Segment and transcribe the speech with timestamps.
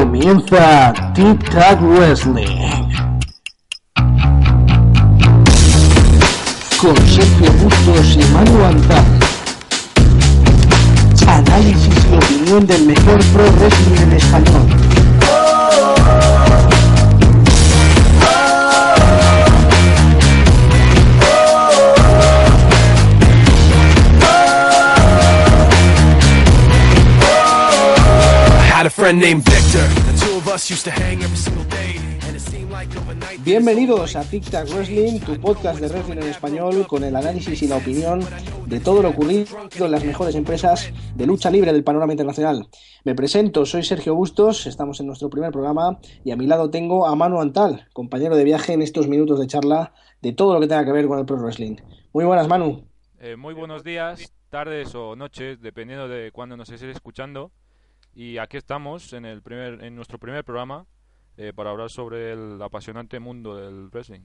[0.00, 2.88] Comienza Tic Tac Wrestling.
[6.80, 9.04] Con Sergio Bustos y Manu Antal.
[11.28, 14.79] Análisis y opinión del mejor pro wrestling en español.
[29.00, 29.86] Friend named Victor.
[30.12, 31.96] The two of us used to hang every single day.
[33.42, 37.68] Bienvenidos a Tic Tac Wrestling, tu podcast de wrestling en español con el análisis y
[37.68, 38.20] la opinión
[38.66, 39.46] de todo lo ocurrido
[39.78, 42.68] en las mejores empresas de lucha libre del panorama internacional.
[43.04, 47.06] Me presento, soy Sergio Bustos, estamos en nuestro primer programa y a mi lado tengo
[47.06, 50.68] a Manu Antal, compañero de viaje en estos minutos de charla de todo lo que
[50.68, 51.76] tenga que ver con el pro wrestling.
[52.12, 52.84] Muy buenas, Manu.
[53.18, 57.50] Eh, muy buenos días, tardes o noches, dependiendo de cuándo nos estés escuchando.
[58.14, 60.86] Y aquí estamos en, el primer, en nuestro primer programa
[61.36, 64.22] eh, para hablar sobre el apasionante mundo del wrestling.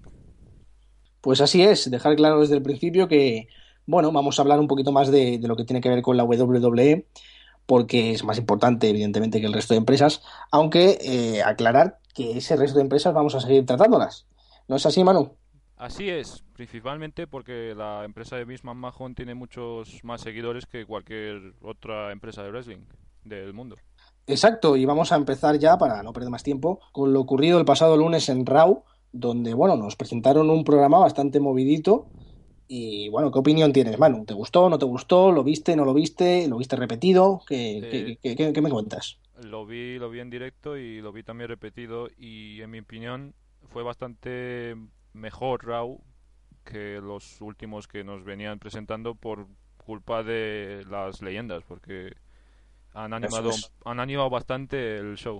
[1.21, 3.47] Pues así es, dejar claro desde el principio que,
[3.85, 6.17] bueno, vamos a hablar un poquito más de, de lo que tiene que ver con
[6.17, 7.05] la WWE,
[7.65, 10.21] porque es más importante, evidentemente, que el resto de empresas,
[10.51, 14.27] aunque eh, aclarar que ese resto de empresas vamos a seguir tratándolas.
[14.67, 15.35] ¿No es así, Manu?
[15.77, 21.53] Así es, principalmente porque la empresa de Miss McMahon tiene muchos más seguidores que cualquier
[21.61, 22.85] otra empresa de wrestling
[23.25, 23.75] del mundo.
[24.27, 27.65] Exacto, y vamos a empezar ya, para no perder más tiempo, con lo ocurrido el
[27.65, 32.07] pasado lunes en Raw, donde, bueno, nos presentaron un programa bastante movidito.
[32.67, 34.25] Y, bueno, ¿qué opinión tienes, Manu?
[34.25, 35.31] ¿Te gustó, no te gustó?
[35.31, 36.47] ¿Lo viste, no lo viste?
[36.47, 37.41] ¿Lo viste repetido?
[37.47, 39.19] ¿Qué, Eh, qué- qué- qué- qué me cuentas?
[39.43, 43.35] Lo vi, lo vi en directo y lo vi también repetido y en mi opinión
[43.67, 44.75] fue bastante
[45.13, 46.01] mejor Raw
[46.63, 49.45] que los últimos que nos venían presentando por
[49.77, 52.13] culpa de las leyendas, porque
[52.95, 53.71] han animado, es.
[53.83, 55.39] han animado bastante el show.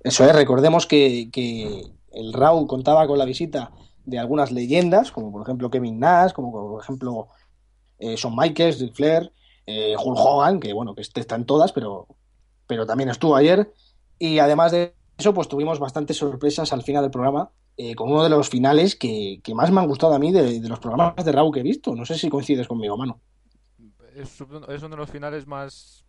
[0.00, 3.70] Eso es, recordemos que, que el Raw contaba con la visita
[4.04, 7.28] de algunas leyendas, como por ejemplo Kevin Nash, como por ejemplo
[7.98, 9.32] eh, Shawn Michaels, Ric Flair,
[9.66, 12.06] eh, Hulk Hogan, que bueno, que está en todas, pero,
[12.66, 13.72] pero también estuvo ayer.
[14.18, 18.24] Y además de eso, pues tuvimos bastantes sorpresas al final del programa, eh, con uno
[18.24, 21.22] de los finales que, que más me han gustado a mí de, de los programas
[21.22, 21.94] de Raw que he visto.
[21.94, 23.20] No sé si coincides conmigo, mano.
[24.16, 26.07] Es, es uno de los finales más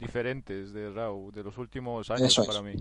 [0.00, 2.48] diferentes de Raw de los últimos años Eso es.
[2.48, 2.72] para mí.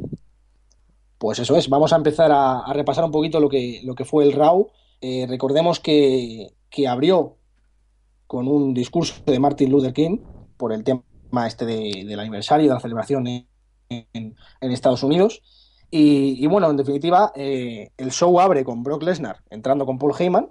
[1.18, 4.06] Pues eso es, vamos a empezar a, a repasar un poquito lo que, lo que
[4.06, 4.69] fue el Raw.
[5.02, 7.35] Eh, recordemos que, que abrió
[8.25, 10.19] con un discurso de Martin Luther King
[10.56, 11.03] por el tema
[11.46, 13.47] este de- del aniversario de la celebración en,
[13.90, 15.41] en- en Estados Unidos.
[15.91, 20.13] Y, y bueno, en definitiva, eh, el show abre con Brock Lesnar entrando con Paul
[20.18, 20.50] Heyman.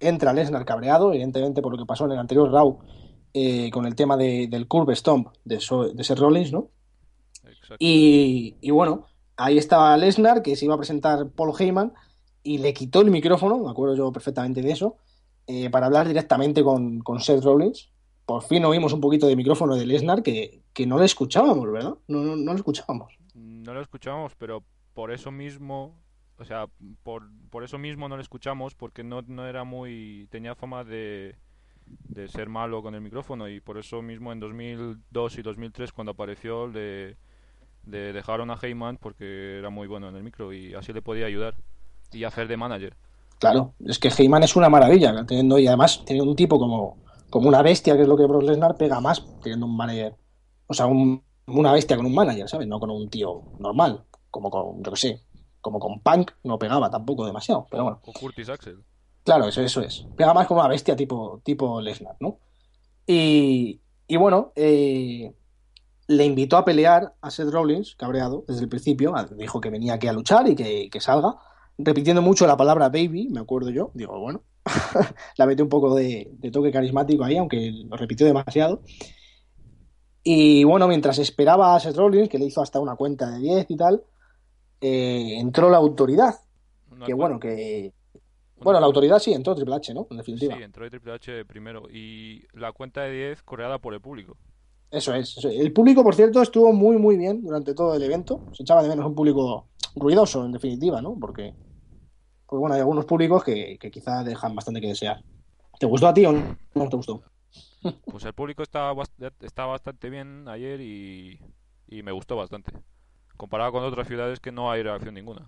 [0.00, 2.78] Entra Lesnar cabreado, evidentemente por lo que pasó en el anterior Raw
[3.40, 6.68] eh, con el tema de- del Curve Stomp de, So- de Seth Rollins, ¿no?
[7.44, 7.76] Exacto.
[7.78, 9.06] Y, y bueno,
[9.36, 11.92] ahí estaba Lesnar, que se iba a presentar Paul Heyman,
[12.42, 14.96] y le quitó el micrófono, me acuerdo yo perfectamente de eso,
[15.46, 17.90] eh, para hablar directamente con, con Seth Rollins.
[18.26, 21.94] Por fin oímos un poquito de micrófono de Lesnar que, que no le escuchábamos, ¿verdad?
[22.08, 23.14] No, no, no lo escuchábamos.
[23.34, 24.62] No lo escuchamos, pero
[24.94, 25.98] por eso mismo,
[26.38, 26.66] o sea,
[27.02, 31.36] por, por eso mismo no lo escuchamos, porque no, no era muy, tenía fama de,
[32.08, 36.12] de ser malo con el micrófono y por eso mismo en 2002 y 2003 cuando
[36.12, 37.16] apareció le,
[37.86, 41.26] le dejaron a Heyman porque era muy bueno en el micro y así le podía
[41.26, 41.54] ayudar
[42.12, 42.96] y hacer de manager.
[43.38, 46.98] Claro, es que Heyman es una maravilla, teniendo, y además teniendo un tipo como,
[47.30, 50.16] como una bestia, que es lo que Brock Lesnar, pega más teniendo un manager.
[50.66, 52.66] O sea, un- una bestia con un manager, ¿sabes?
[52.66, 55.22] No con un tío normal, como con, yo qué sé,
[55.60, 58.00] como con Punk no pegaba tampoco demasiado, pero bueno.
[58.04, 58.82] O Curtis Axel.
[59.28, 60.06] Claro, eso, eso es.
[60.16, 62.38] Pega más como una bestia tipo, tipo Lesnar, ¿no?
[63.06, 65.34] Y, y bueno, eh,
[66.06, 69.12] le invitó a pelear a Seth Rollins, cabreado, desde el principio.
[69.36, 71.36] Dijo que venía aquí a luchar y que, que salga.
[71.76, 73.90] Repitiendo mucho la palabra baby, me acuerdo yo.
[73.92, 74.44] Digo, bueno,
[75.36, 78.80] la metió un poco de, de toque carismático ahí, aunque lo repitió demasiado.
[80.22, 83.66] Y bueno, mientras esperaba a Seth Rollins, que le hizo hasta una cuenta de 10
[83.68, 84.02] y tal,
[84.80, 86.34] eh, entró la autoridad.
[86.90, 87.92] Una Que bueno, que.
[88.60, 90.06] Bueno, la autoridad sí, entró Triple H, ¿no?
[90.10, 90.56] En definitiva.
[90.56, 94.36] Sí, entró Triple H primero y la cuenta de 10 coreada por el público.
[94.90, 95.60] Eso es, eso es.
[95.60, 98.40] El público, por cierto, estuvo muy, muy bien durante todo el evento.
[98.52, 101.16] Se echaba de menos un público ruidoso, en definitiva, ¿no?
[101.18, 101.54] Porque,
[102.46, 105.22] pues bueno, hay algunos públicos que, que quizá dejan bastante que desear.
[105.78, 107.22] ¿Te gustó a ti o no, no te gustó?
[108.10, 109.04] Pues el público estaba,
[109.40, 111.38] estaba bastante bien ayer y,
[111.86, 112.72] y me gustó bastante.
[113.36, 115.46] Comparado con otras ciudades que no hay reacción ninguna.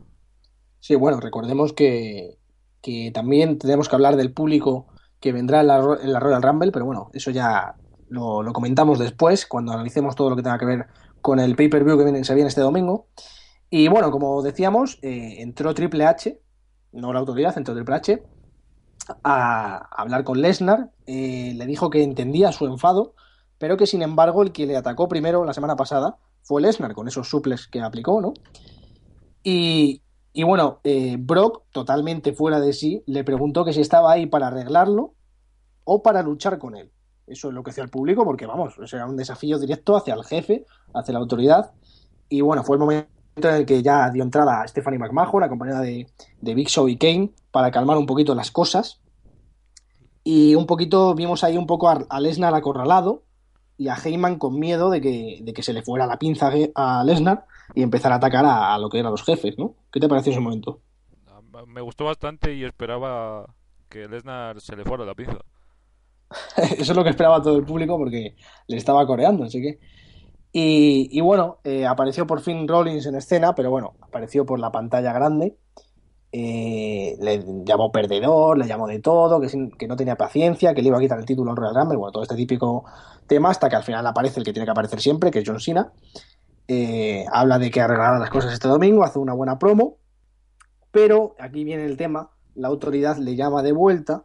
[0.79, 2.39] Sí, bueno, recordemos que,
[2.82, 4.87] que también tenemos que hablar del público
[5.21, 5.81] que vendrá en la,
[6.21, 7.75] Royal Rumble, pero bueno, eso ya
[8.09, 10.87] lo, lo comentamos después, cuando analicemos todo lo que tenga que ver
[11.21, 13.06] con el pay-per-view que viene, se viene este domingo.
[13.69, 16.41] Y bueno, como decíamos, eh, entró Triple H,
[16.93, 18.23] no la autoridad, entró Triple H,
[19.23, 20.91] a hablar con Lesnar.
[21.06, 23.15] Eh, le dijo que entendía su enfado,
[23.59, 27.06] pero que sin embargo el que le atacó primero la semana pasada fue Lesnar, con
[27.06, 28.32] esos suples que aplicó, ¿no?
[29.43, 34.27] Y, y bueno, eh, Brock, totalmente fuera de sí, le preguntó que si estaba ahí
[34.27, 35.15] para arreglarlo
[35.85, 36.91] o para luchar con él.
[37.27, 40.25] Eso es lo que hacía el público, porque vamos, era un desafío directo hacia el
[40.25, 41.73] jefe, hacia la autoridad.
[42.29, 45.81] Y bueno, fue el momento en el que ya dio entrada a Stephanie McMahon, acompañada
[45.81, 46.06] de,
[46.41, 49.00] de Big Show y Kane, para calmar un poquito las cosas.
[50.23, 53.25] Y un poquito, vimos ahí un poco a Lesnar acorralado
[53.81, 57.03] y a Heyman con miedo de que, de que se le fuera la pinza a
[57.03, 59.75] Lesnar y empezar a atacar a, a lo que eran los jefes, ¿no?
[59.91, 60.81] ¿Qué te pareció ese momento?
[61.67, 63.47] Me gustó bastante y esperaba
[63.88, 65.38] que Lesnar se le fuera la pinza.
[66.59, 68.37] Eso es lo que esperaba todo el público porque
[68.67, 69.79] le estaba coreando, así que.
[70.53, 74.71] Y, y bueno, eh, apareció por fin Rollins en escena, pero bueno, apareció por la
[74.71, 75.56] pantalla grande.
[76.32, 80.88] Eh, le llamó perdedor, le llamó de todo, que, que no tenía paciencia, que le
[80.88, 82.85] iba a quitar el título al Royal Rumble, bueno, todo este típico
[83.27, 85.61] tema, hasta que al final aparece el que tiene que aparecer siempre, que es John
[85.61, 85.93] Cena.
[86.69, 89.99] Eh, habla de que arreglará las cosas este domingo, hace una buena promo,
[90.93, 94.25] pero aquí viene el tema, la autoridad le llama de vuelta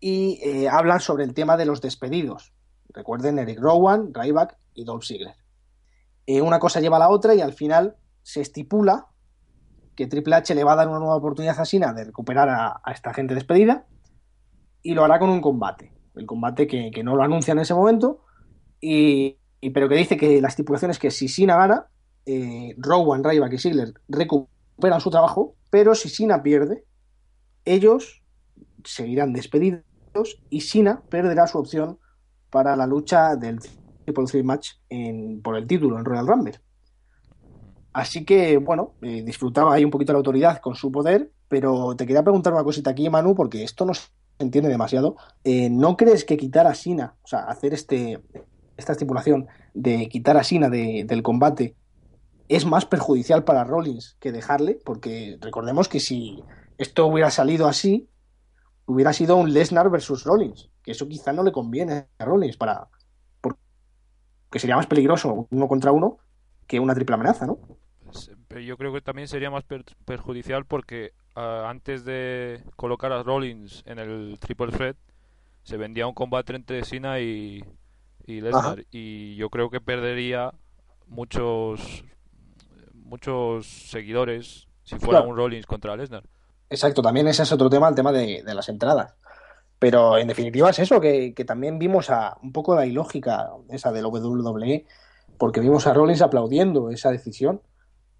[0.00, 2.52] y eh, hablan sobre el tema de los despedidos.
[2.90, 5.36] Recuerden Eric Rowan, Ryback y Dolph Ziggler.
[6.42, 9.06] Una cosa lleva a la otra y al final se estipula
[9.98, 12.80] que Triple H le va a dar una nueva oportunidad a Cena de recuperar a,
[12.92, 13.84] esta gente despedida
[14.80, 15.92] y lo hará con un combate.
[16.14, 18.20] El combate que, no lo anuncia en ese momento,
[18.80, 19.38] y,
[19.74, 21.86] pero que dice que la estipulación es que si Cena gana,
[22.26, 26.84] eh, Rowan, Ryback y Ziggler recuperan su trabajo, pero si Cena pierde,
[27.64, 28.22] ellos
[28.84, 29.82] seguirán despedidos
[30.48, 31.98] y Cena perderá su opción
[32.50, 33.58] para la lucha del
[34.04, 36.60] Triple Threat Match en- por el título en Royal Rumble.
[38.00, 42.06] Así que, bueno, eh, disfrutaba ahí un poquito la autoridad con su poder, pero te
[42.06, 44.08] quería preguntar una cosita aquí, Manu, porque esto no se
[44.38, 45.16] entiende demasiado.
[45.44, 48.22] Eh, ¿No crees que quitar a Cena, o sea, hacer este,
[48.76, 51.74] esta estipulación de quitar a Cena de- del combate
[52.48, 54.80] es más perjudicial para Rollins que dejarle?
[54.84, 56.42] Porque recordemos que si
[56.78, 58.08] esto hubiera salido así,
[58.86, 62.88] hubiera sido un Lesnar versus Rollins, que eso quizá no le conviene a Rollins para
[63.40, 66.18] porque sería más peligroso uno contra uno
[66.66, 67.58] que una triple amenaza, ¿no?
[68.58, 73.22] Pero yo creo que también sería más per- perjudicial porque ah, antes de colocar a
[73.22, 74.96] Rollins en el Triple Threat
[75.62, 77.62] se vendía un combate entre Cena y,
[78.26, 80.52] y Lesnar y yo creo que perdería
[81.06, 82.04] muchos
[82.94, 85.28] muchos seguidores si fuera Claro.
[85.30, 86.24] un Rollins contra Lesnar.
[86.70, 89.14] Exacto, también ese es otro tema, el tema de, de las entradas.
[89.78, 93.92] Pero en definitiva es eso, que, que también vimos a un poco la ilógica esa
[93.92, 94.84] del WWE,
[95.38, 97.62] porque vimos a Rollins aplaudiendo esa decisión,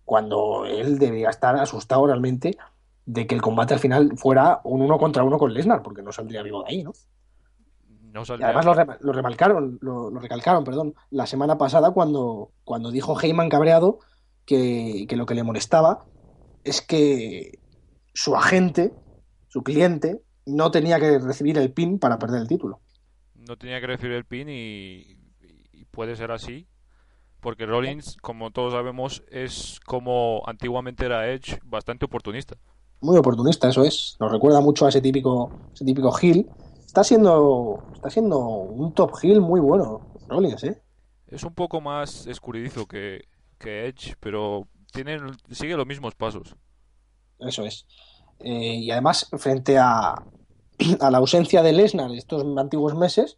[0.08, 2.56] cuando él debería estar asustado realmente
[3.05, 6.12] de que el combate al final fuera un uno contra uno con Lesnar, porque no
[6.12, 6.93] saldría vivo de ahí, ¿no?
[8.12, 11.90] No Y saldría- además lo, re- lo remarcaron, lo, lo recalcaron, perdón, la semana pasada
[11.90, 13.99] cuando, cuando dijo Heyman cabreado
[14.46, 16.06] que, que lo que le molestaba
[16.64, 17.58] es que
[18.14, 18.94] su agente,
[19.49, 22.81] su cliente, no tenía que recibir el pin para perder el título.
[23.34, 25.19] no tenía que recibir el pin y,
[25.72, 26.66] y puede ser así
[27.40, 32.57] porque Rollins como todos sabemos es como antiguamente era Edge bastante oportunista
[33.00, 34.16] Muy oportunista, eso es.
[34.18, 36.49] Nos recuerda mucho a ese típico, ese típico heel.
[36.85, 40.83] Está siendo, está siendo un top heel muy bueno, Rollins, ¿eh?
[41.30, 43.28] es un poco más escurridizo que,
[43.59, 45.18] que Edge pero tiene
[45.50, 46.57] sigue los mismos pasos
[47.38, 47.87] Eso es.
[48.40, 50.14] Eh, y además, frente a,
[51.00, 53.37] a la ausencia de Lesnar estos antiguos meses,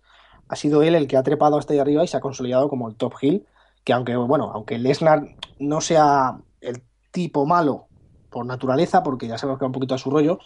[0.48, 2.88] ha sido él el que ha trepado hasta ahí arriba y se ha consolidado como
[2.88, 3.46] el top heel,
[3.84, 5.22] que aunque, bueno, aunque Lesnar
[5.58, 7.86] no sea el tipo malo
[8.30, 10.38] por naturaleza, porque ya sabemos que va un poquito a su rollo,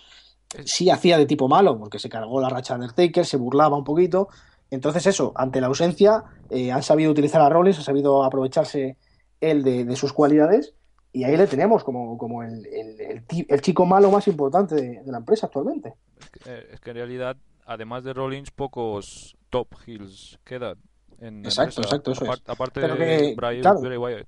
[0.64, 3.84] sí hacía de tipo malo, porque se cargó la racha de Undertaker, se burlaba un
[3.84, 4.28] poquito.
[4.70, 8.96] Entonces eso, ante la ausencia, eh, han sabido utilizar a Rollins, ha sabido aprovecharse
[9.40, 10.74] él de, de sus cualidades
[11.12, 14.74] y ahí le tenemos como, como el, el- el ti- el chico malo más importante
[14.74, 15.94] de, de la empresa actualmente.
[16.20, 17.36] es que, eh, es que en realidad
[17.66, 20.76] además de Rollins pocos top heels quedan
[21.20, 22.30] en Exacto, exacto, eso es.
[22.30, 23.80] apar- aparte Pero de que, Bray, claro.
[23.80, 24.26] Bray Wyatt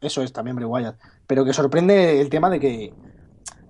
[0.00, 0.96] Eso es también Bray Wyatt.
[1.26, 2.94] Pero que sorprende el tema de que,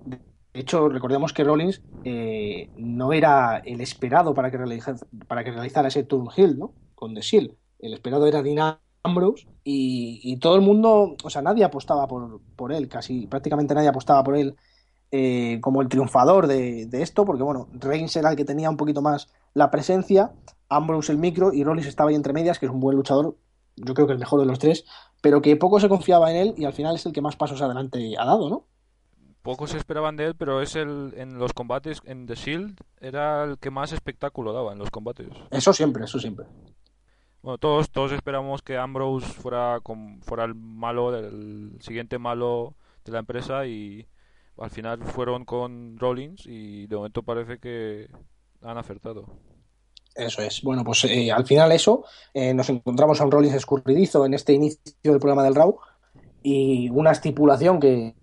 [0.05, 0.19] de
[0.59, 4.95] hecho, recordemos que Rollins eh, no era el esperado para que, realiza-
[5.27, 6.73] para que realizara ese turn heel, ¿no?
[6.95, 7.55] Con The Shield.
[7.79, 12.39] El esperado era Dean Ambrose y, y todo el mundo, o sea, nadie apostaba por,
[12.55, 14.55] por él, casi prácticamente nadie apostaba por él
[15.11, 18.77] eh, como el triunfador de, de esto, porque bueno, Reigns era el que tenía un
[18.77, 20.31] poquito más la presencia,
[20.75, 23.35] Ambrose el micro y Rollins estaba ahí entre medias, que es un buen luchador
[23.75, 24.85] yo creo que el mejor de los tres,
[25.21, 27.61] pero que poco se confiaba en él y al final es el que más pasos
[27.61, 28.65] adelante ha dado, ¿no?
[29.41, 33.43] Pocos se esperaban de él, pero es el en los combates en The Shield era
[33.43, 35.27] el que más espectáculo daba en los combates.
[35.51, 36.45] Eso siempre, eso siempre.
[37.41, 43.11] Bueno, todos todos esperamos que Ambrose fuera con, fuera el malo, el siguiente malo de
[43.11, 44.07] la empresa y
[44.57, 48.09] al final fueron con Rollins y de momento parece que
[48.61, 49.25] han acertado.
[50.15, 50.61] Eso es.
[50.61, 52.03] Bueno, pues eh, al final eso,
[52.33, 55.77] eh, nos encontramos a un Rollins escurridizo en este inicio del programa del Raw
[56.43, 58.15] y una estipulación que,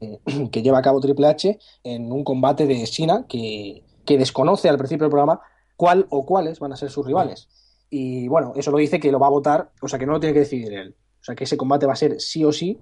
[0.00, 0.20] eh,
[0.52, 4.78] que lleva a cabo Triple H en un combate de China que, que desconoce al
[4.78, 5.40] principio del programa
[5.76, 7.48] cuál o cuáles van a ser sus rivales.
[7.90, 10.20] Y bueno, eso lo dice que lo va a votar, o sea que no lo
[10.20, 10.96] tiene que decidir él.
[11.20, 12.78] O sea que ese combate va a ser sí o sí,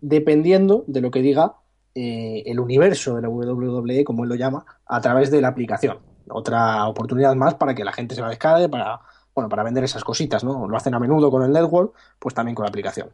[0.00, 1.56] dependiendo de lo que diga
[1.94, 5.98] eh, el universo de la WWE, como él lo llama, a través de la aplicación.
[6.28, 9.00] Otra oportunidad más para que la gente se la descargue, para,
[9.34, 10.68] bueno, para vender esas cositas, ¿no?
[10.68, 13.10] Lo hacen a menudo con el network, pues también con la aplicación.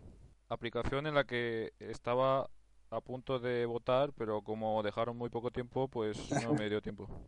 [0.48, 2.48] Aplicación en la que estaba
[2.90, 7.08] a punto de votar, pero como dejaron muy poco tiempo, pues no me dio tiempo.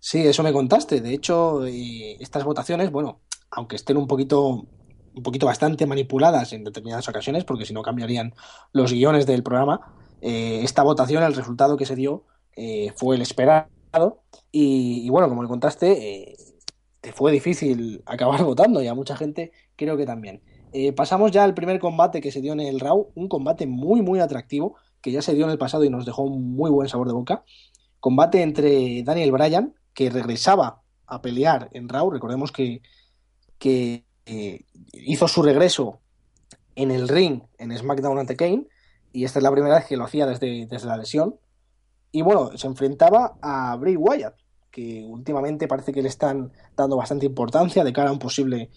[0.00, 1.00] Sí, eso me contaste.
[1.00, 4.66] De hecho, estas votaciones, bueno, aunque estén un poquito,
[5.14, 8.34] un poquito bastante manipuladas en determinadas ocasiones, porque si no cambiarían
[8.72, 12.24] los guiones del programa, eh, esta votación, el resultado que se dio
[12.56, 13.68] eh, fue el esperado.
[14.50, 16.36] Y, bueno, como me contaste, eh,
[17.00, 20.42] te fue difícil acabar votando y a mucha gente creo que también.
[20.72, 24.00] Eh, pasamos ya al primer combate que se dio en el Raw, un combate muy,
[24.00, 26.88] muy atractivo, que ya se dio en el pasado y nos dejó un muy buen
[26.88, 27.44] sabor de boca.
[28.00, 32.80] Combate entre Daniel Bryan, que regresaba a pelear en Raw, recordemos que,
[33.58, 36.00] que eh, hizo su regreso
[36.74, 38.66] en el ring en SmackDown ante Kane,
[39.12, 41.36] y esta es la primera vez que lo hacía desde, desde la lesión.
[42.12, 44.34] Y bueno, se enfrentaba a Bray Wyatt,
[44.70, 48.70] que últimamente parece que le están dando bastante importancia de cara a un posible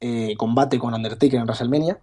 [0.00, 2.00] eh, combate con Undertaker en WrestleMania.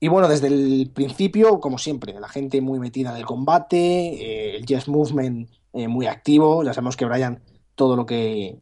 [0.00, 4.56] Y bueno, desde el principio, como siempre, la gente muy metida en el combate, eh,
[4.56, 6.62] el Yes Movement eh, muy activo.
[6.62, 7.42] Ya sabemos que Brian
[7.74, 8.60] todo lo que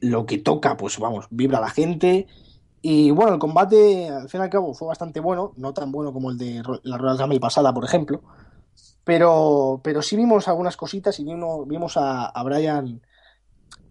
[0.00, 2.26] lo que toca, pues vamos, vibra a la gente.
[2.82, 6.12] Y bueno, el combate al fin y al cabo fue bastante bueno, no tan bueno
[6.12, 8.22] como el de la Royal Rumble pasada, por ejemplo.
[9.04, 13.00] Pero, pero sí vimos algunas cositas y vimos, vimos a, a Brian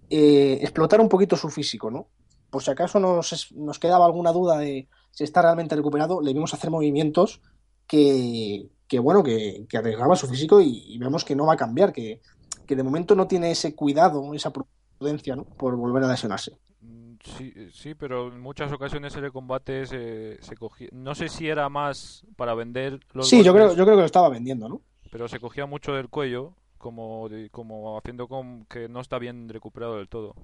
[0.10, 2.08] eh, explotar un poquito su físico, ¿no?
[2.50, 6.54] Por si acaso nos, nos quedaba alguna duda de si está realmente recuperado, le vimos
[6.54, 7.42] hacer movimientos
[7.88, 11.58] que, que bueno, que, que arriesgaban su físico y, y vemos que no va a
[11.58, 12.22] cambiar, que,
[12.66, 15.44] que de momento no tiene ese cuidado, esa prudencia, ¿no?
[15.46, 16.58] Por volver a lesionarse.
[16.82, 20.88] Mm, Sí, sí, pero en muchas ocasiones en el combate se, se cogía...
[20.94, 24.06] No sé si era más para vender los Sí, yo creo, yo creo que lo
[24.06, 24.82] estaba vendiendo, ¿no?
[25.12, 29.98] Pero se cogía mucho del cuello, como, como haciendo con que no está bien recuperado
[29.98, 30.36] del todo.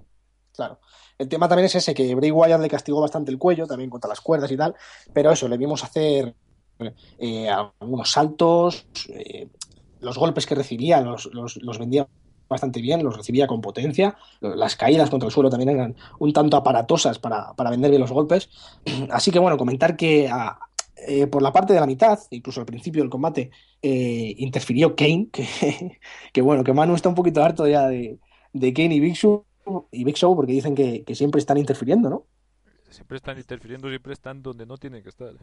[0.53, 0.79] Claro.
[1.17, 4.07] El tema también es ese, que Bray Wyatt le castigó bastante el cuello, también contra
[4.10, 4.75] las cuerdas y tal,
[5.13, 6.34] pero eso, le vimos hacer
[7.19, 9.48] eh, algunos saltos, eh,
[10.00, 12.07] los golpes que recibía los, los, los vendía
[12.48, 16.57] bastante bien, los recibía con potencia, las caídas contra el suelo también eran un tanto
[16.57, 18.50] aparatosas para, para vender bien los golpes.
[19.10, 20.60] Así que bueno, comentar que a-
[21.07, 25.29] eh, por la parte de la mitad, incluso al principio del combate, eh, interfirió Kane,
[25.31, 25.45] que,
[26.33, 28.19] que bueno, que Manu está un poquito harto ya de,
[28.53, 29.45] de Kane y Big Show,
[29.91, 32.25] y Big Show porque dicen que, que siempre están interfiriendo, ¿no?
[32.89, 35.33] Siempre están interfiriendo, siempre están donde no tienen que estar.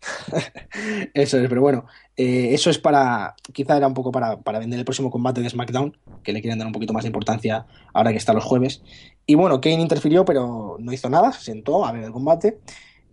[1.14, 4.78] Eso es, pero bueno, eh, eso es para, quizá era un poco para, para vender
[4.78, 8.10] el próximo combate de SmackDown, que le quieren dar un poquito más de importancia ahora
[8.10, 8.82] que está los jueves.
[9.24, 12.58] Y bueno, Kane interfirió, pero no hizo nada, se sentó a ver el combate.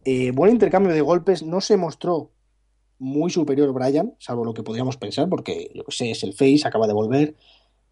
[0.05, 2.31] Eh, buen intercambio de golpes, no se mostró
[2.99, 6.87] muy superior Bryan, salvo lo que podríamos pensar, porque yo sé, es el face, acaba
[6.87, 7.35] de volver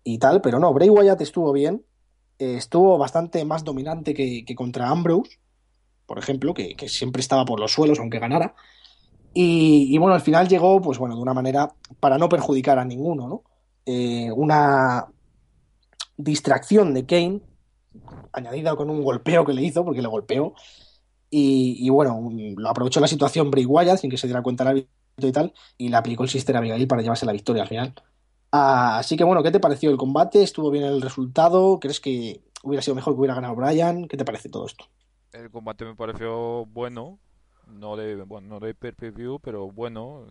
[0.03, 1.85] y tal, pero no, Bray Wyatt estuvo bien,
[2.39, 5.39] eh, estuvo bastante más dominante que, que contra Ambrose,
[6.05, 8.55] por ejemplo, que, que siempre estaba por los suelos, aunque ganara.
[9.33, 12.85] Y, y bueno, al final llegó, pues bueno, de una manera para no perjudicar a
[12.85, 13.43] ninguno, ¿no?
[13.85, 15.07] Eh, una
[16.17, 17.41] distracción de Kane,
[18.33, 20.53] añadida con un golpeo que le hizo, porque le golpeó.
[21.31, 24.65] Y, y bueno, un- lo aprovechó la situación Bray Wyatt, sin que se diera cuenta
[24.65, 24.89] el árbitro
[25.29, 27.95] y tal, y le aplicó el Sister Abigail para llevarse la victoria al final.
[28.51, 30.43] Ah, así que bueno, ¿qué te pareció el combate?
[30.43, 31.79] ¿Estuvo bien el resultado?
[31.79, 34.07] ¿Crees que hubiera sido mejor que hubiera ganado Bryan?
[34.07, 34.85] ¿Qué te parece todo esto?
[35.33, 37.19] El combate me pareció bueno,
[37.67, 40.25] no de, bueno, no de pay-per-view, pero bueno.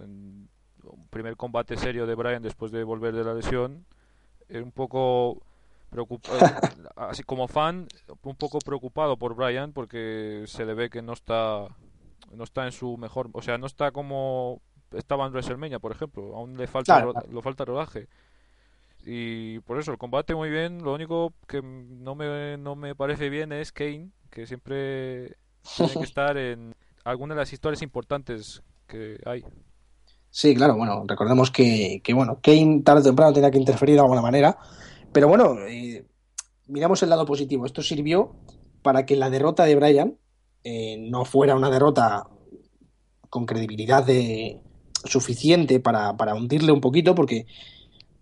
[1.10, 3.84] Primer combate serio de Bryan después de volver de la lesión.
[4.48, 5.42] Era un poco
[6.96, 7.88] así como fan,
[8.22, 11.66] un poco preocupado por Bryan porque se le ve que no está,
[12.32, 14.60] no está en su mejor, o sea, no está como
[14.92, 16.34] estaba en WrestleMania, por ejemplo.
[16.36, 17.28] Aún le falta, Claro, ro- claro.
[17.32, 18.08] le falta rodaje.
[19.04, 20.82] Y por eso el combate muy bien.
[20.82, 25.36] Lo único que no me, no me parece bien es Kane, que siempre
[25.74, 29.44] tiene que estar en algunas de las historias importantes que hay.
[30.30, 34.00] Sí, claro, bueno, recordemos que, que, bueno, Kane tarde o temprano tenía que interferir de
[34.02, 34.56] alguna manera,
[35.12, 36.06] pero bueno, eh,
[36.66, 37.66] miramos el lado positivo.
[37.66, 38.34] Esto sirvió
[38.82, 40.18] para que la derrota de Bryan
[40.64, 42.28] eh, no fuera una derrota
[43.28, 44.62] con credibilidad de,
[45.04, 47.46] suficiente para, para hundirle un poquito, porque,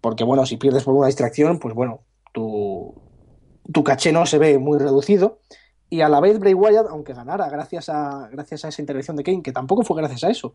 [0.00, 2.00] porque bueno, si pierdes por una distracción, pues bueno,
[2.32, 2.94] tu,
[3.72, 5.40] tu caché no se ve muy reducido.
[5.90, 9.24] Y a la vez Bray Wyatt, aunque ganara gracias a, gracias a esa intervención de
[9.24, 10.54] Kane, que tampoco fue gracias a eso,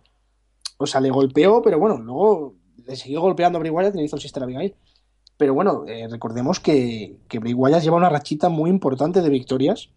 [0.78, 4.04] o sea, le golpeó, pero bueno, luego le siguió golpeando a Bray Wyatt y le
[4.04, 4.76] hizo el Sister Abigail.
[5.38, 9.90] Pero bueno, eh, recordemos que, que Bray Wyatt lleva una rachita muy importante de victorias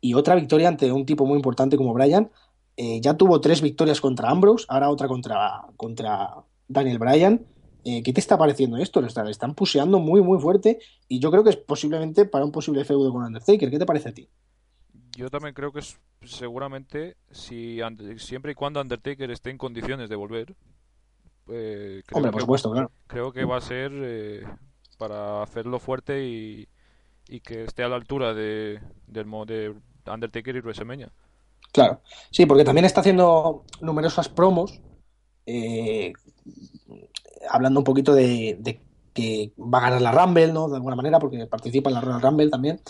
[0.00, 2.30] y otra victoria ante un tipo muy importante como Bryan.
[2.76, 6.36] Eh, ya tuvo tres victorias contra Ambrose, ahora otra contra, contra
[6.68, 7.44] Daniel Bryan.
[7.84, 9.00] Eh, ¿Qué te está pareciendo esto?
[9.00, 10.78] Le están, están puseando muy, muy fuerte
[11.08, 13.70] y yo creo que es posiblemente para un posible feudo con Undertaker.
[13.70, 14.28] ¿Qué te parece a ti?
[15.16, 17.80] Yo también creo que es seguramente, si
[18.18, 20.54] siempre y cuando Undertaker esté en condiciones de volver,
[21.50, 22.90] eh, creo Hombre, por que- supuesto, claro.
[23.06, 24.44] creo que va a ser eh,
[24.98, 26.68] para hacerlo fuerte y,
[27.28, 29.74] y que esté a la altura de, del de
[30.10, 31.10] Undertaker y WrestleMania.
[31.72, 32.00] Claro.
[32.30, 34.80] Sí, porque también está haciendo numerosas promos,
[35.46, 36.12] eh,
[37.50, 38.80] hablando un poquito de, de
[39.12, 40.68] que va a ganar la Rumble, ¿no?
[40.68, 42.80] De alguna manera, porque participa en la Royal Rumble también.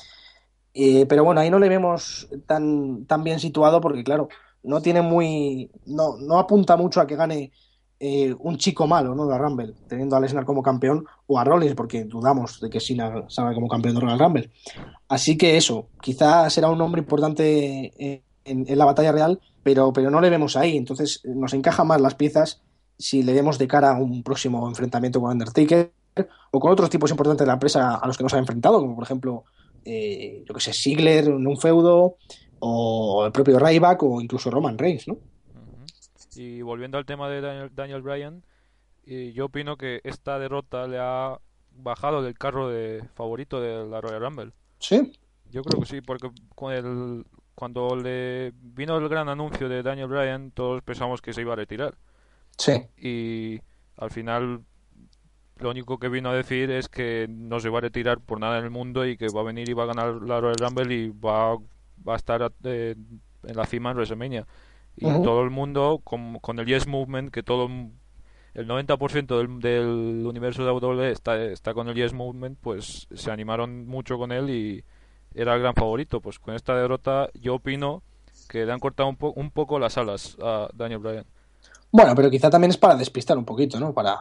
[0.74, 4.28] Eh, pero bueno, ahí no le vemos tan, tan bien situado porque, claro,
[4.62, 5.70] no tiene muy.
[5.86, 7.52] No, no apunta mucho a que gane
[8.00, 9.26] eh, un chico malo, ¿no?
[9.26, 13.24] De Rumble, teniendo a Lesnar como campeón o a Rollins, porque dudamos de que Cena
[13.28, 14.50] salga como campeón de Royal Rumble.
[15.08, 20.10] Así que eso, quizás será un nombre importante eh, en, la batalla real, pero, pero
[20.10, 20.76] no le vemos ahí.
[20.76, 22.62] Entonces eh, nos encaja más las piezas
[22.98, 25.92] si le vemos de cara a un próximo enfrentamiento con Undertaker
[26.50, 28.94] o con otros tipos importantes de la empresa a los que nos ha enfrentado, como
[28.94, 29.44] por ejemplo,
[29.84, 32.16] eh, yo que sé, Ziggler en un feudo,
[32.60, 35.18] o el propio Ryback, o incluso Roman Reigns, ¿no?
[36.38, 38.44] Y volviendo al tema de Daniel, Daniel Bryan,
[39.06, 41.36] eh, yo opino que esta derrota le ha
[41.72, 44.52] bajado del carro de favorito de la Royal Rumble.
[44.78, 45.12] Sí,
[45.50, 50.06] Yo creo que sí, porque con el, cuando le vino el gran anuncio de Daniel
[50.06, 51.98] Bryan, todos pensamos que se iba a retirar.
[52.56, 53.60] sí, Y
[53.96, 54.62] al final
[55.56, 58.58] lo único que vino a decir es que no se va a retirar por nada
[58.58, 60.94] en el mundo y que va a venir y va a ganar la Royal Rumble
[60.94, 61.56] y va,
[62.06, 62.94] va a estar eh,
[63.42, 64.46] en la cima en WrestleMania.
[65.00, 67.68] Y todo el mundo, con, con el Yes Movement, que todo
[68.54, 73.30] el 90% del, del universo de WWE está, está con el Yes Movement, pues se
[73.30, 74.84] animaron mucho con él y
[75.34, 76.20] era el gran favorito.
[76.20, 78.02] Pues con esta derrota yo opino
[78.48, 81.26] que le han cortado un, po- un poco las alas a Daniel Bryan.
[81.90, 83.92] Bueno, pero quizá también es para despistar un poquito, ¿no?
[83.94, 84.18] Para,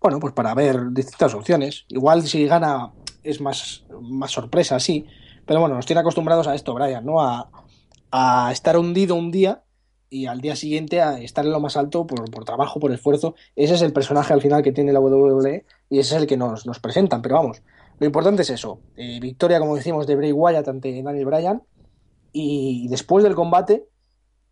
[0.00, 1.84] bueno, pues para ver distintas opciones.
[1.88, 5.06] Igual si gana es más, más sorpresa, sí.
[5.46, 7.20] Pero bueno, nos tiene acostumbrados a esto, Brian, ¿no?
[7.20, 7.48] A,
[8.16, 9.64] a estar hundido un día
[10.08, 13.34] y al día siguiente a estar en lo más alto por, por trabajo, por esfuerzo.
[13.56, 16.36] Ese es el personaje al final que tiene la WWE y ese es el que
[16.36, 17.22] nos, nos presentan.
[17.22, 17.62] Pero vamos,
[17.98, 18.78] lo importante es eso.
[18.94, 21.62] Eh, victoria, como decimos, de Bray Wyatt ante Daniel Bryan.
[22.32, 23.88] Y después del combate,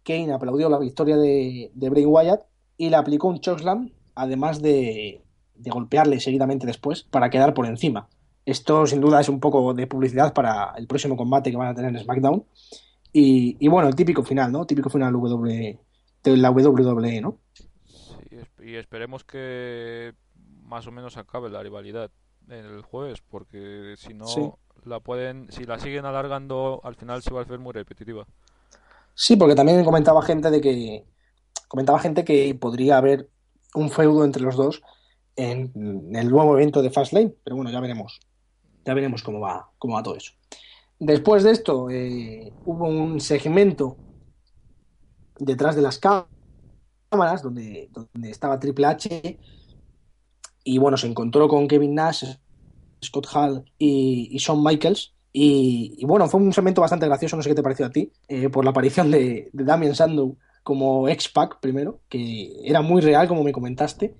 [0.03, 2.42] Kane aplaudió la victoria de, Bray Wyatt
[2.77, 5.22] y le aplicó un chokeslam, además de,
[5.55, 8.09] de golpearle seguidamente después para quedar por encima.
[8.44, 11.75] Esto sin duda es un poco de publicidad para el próximo combate que van a
[11.75, 12.44] tener en SmackDown.
[13.12, 14.66] Y, y bueno, el típico final, ¿no?
[14.66, 15.79] Típico final W,
[16.25, 17.38] de la WWE, ¿no?
[17.85, 20.14] Sí, y esperemos que
[20.62, 22.11] más o menos acabe la rivalidad
[22.48, 24.51] el jueves, porque si no Sí.
[24.85, 28.27] la pueden, si la siguen alargando, al final se va a hacer muy repetitiva.
[29.14, 31.05] Sí, porque también comentaba gente de que
[31.68, 33.29] comentaba gente que podría haber
[33.75, 34.83] un feudo entre los dos
[35.37, 38.20] en, en el nuevo evento de Fastlane, pero bueno, ya veremos.
[38.85, 40.33] Ya veremos cómo va, cómo va todo eso.
[41.05, 43.97] Después de esto, eh, hubo un segmento
[45.38, 46.29] detrás de las cá-
[47.11, 49.38] cámaras donde, donde estaba Triple H
[50.65, 52.25] y bueno, se encontró con Kevin Nash,
[53.05, 55.15] Scott Hall y, y Shawn Michaels.
[55.33, 58.12] Y, y bueno, fue un segmento bastante gracioso, no sé qué te pareció a ti,
[58.29, 63.27] eh, por la aparición de, de Damien Sandow como X-Pac primero, que era muy real,
[63.29, 64.15] como me comentaste.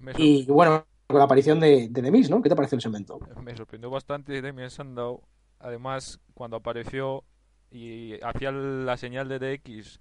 [0.00, 2.42] Me, Y bueno, con la aparición de, de The Miz, ¿no?
[2.42, 3.20] ¿Qué te pareció el segmento?
[3.42, 5.22] me sorprendió bastante Damien Sandow.
[5.58, 7.24] Además, cuando apareció
[7.70, 10.00] y hacía la señal de DX,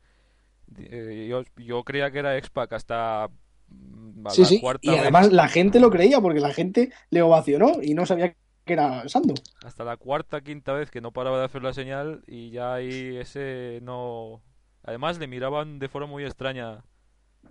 [0.77, 3.29] eh, yo, yo creía que era X-Pac hasta
[3.69, 6.91] mm, Sí, la sí, cuarta y vez- además la gente lo creía porque la gente
[7.09, 9.35] le ovacionó y no sabía que era Sandow.
[9.63, 13.17] hasta la cuarta, quinta vez que no paraba de hacer la señal y ya ahí
[13.17, 14.41] ese no...
[14.83, 16.83] Además le miraban de forma muy extraña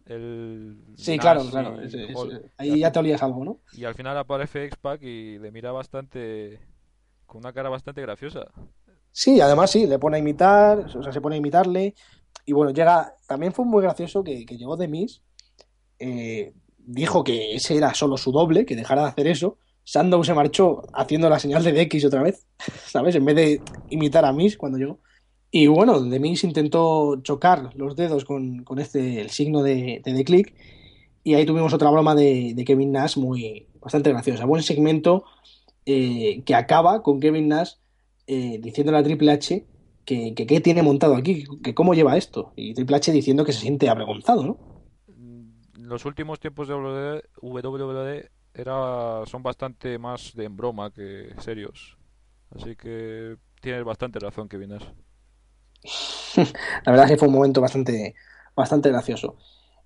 [0.06, 1.80] el Sí, Nash claro, y claro.
[1.80, 3.58] es- es- ahí ya te olías algo, ¿no?
[3.72, 6.60] Y al final aparece X-Pac y le mira bastante...
[7.34, 8.46] con una cara bastante graciosa.
[9.10, 11.92] Sí, además sí, le pone a imitar, o sea, se pone a imitarle.
[12.46, 15.20] Y bueno, llega, también fue muy gracioso que, que llegó The Miz,
[15.98, 19.58] eh, dijo que ese era solo su doble, que dejara de hacer eso.
[19.82, 22.46] Sandow se marchó haciendo la señal de DX otra vez,
[22.86, 23.16] ¿sabes?
[23.16, 25.00] En vez de imitar a Miz cuando llegó.
[25.50, 30.14] Y bueno, The Miz intentó chocar los dedos con, con este, el signo de, de
[30.14, 30.54] The Click.
[31.24, 34.44] Y ahí tuvimos otra broma de, de Kevin Nash muy bastante graciosa.
[34.44, 35.24] Buen segmento
[35.86, 37.74] eh, que acaba con Kevin Nash
[38.26, 39.66] eh, diciéndole a Triple H
[40.04, 42.52] que, que qué tiene montado aquí, que cómo lleva esto.
[42.56, 44.58] Y Triple H diciendo que se siente avergonzado, ¿no?
[45.78, 51.98] Los últimos tiempos de WWE, WWE era, son bastante más de en broma que serios.
[52.54, 54.84] Así que tienes bastante razón, Kevin Nash.
[56.84, 58.14] La verdad es que fue un momento bastante,
[58.54, 59.36] bastante gracioso.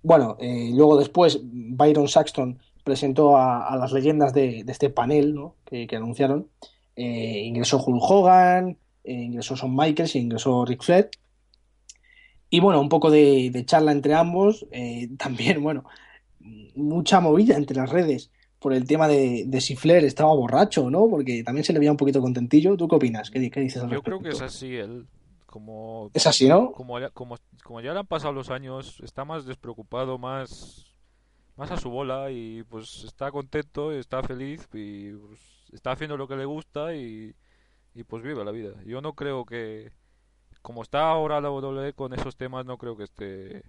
[0.02, 5.34] Bueno, eh, luego después Byron Saxton presentó a, a las leyendas de, de, este panel
[5.34, 5.54] ¿no?
[5.64, 6.48] que, que anunciaron.
[6.96, 11.10] Eh, ingresó Hulk Hogan, eh, ingresó Shawn Michaels y ingresó Ric Flair.
[12.50, 14.66] Y bueno, un poco de, de charla entre ambos.
[14.72, 15.84] Eh, también, bueno,
[16.74, 21.08] mucha movida entre las redes por el tema de, de, si Flair estaba borracho, ¿no?
[21.08, 22.76] Porque también se le veía un poquito contentillo.
[22.76, 23.30] ¿Tú qué opinas?
[23.30, 24.18] ¿Qué, qué dices al Yo respecto?
[24.18, 25.06] creo que es así él.
[25.46, 26.72] Como, Es así, ¿no?
[26.72, 30.87] como, ya- como, como ya le han pasado los años, está más despreocupado, más,
[31.58, 35.40] más a su bola y pues está contento, está feliz y pues,
[35.72, 37.34] está haciendo lo que le gusta y,
[37.94, 38.70] y pues vive la vida.
[38.86, 39.90] Yo no creo que,
[40.62, 43.64] como está ahora la WWE con esos temas, no creo que esté,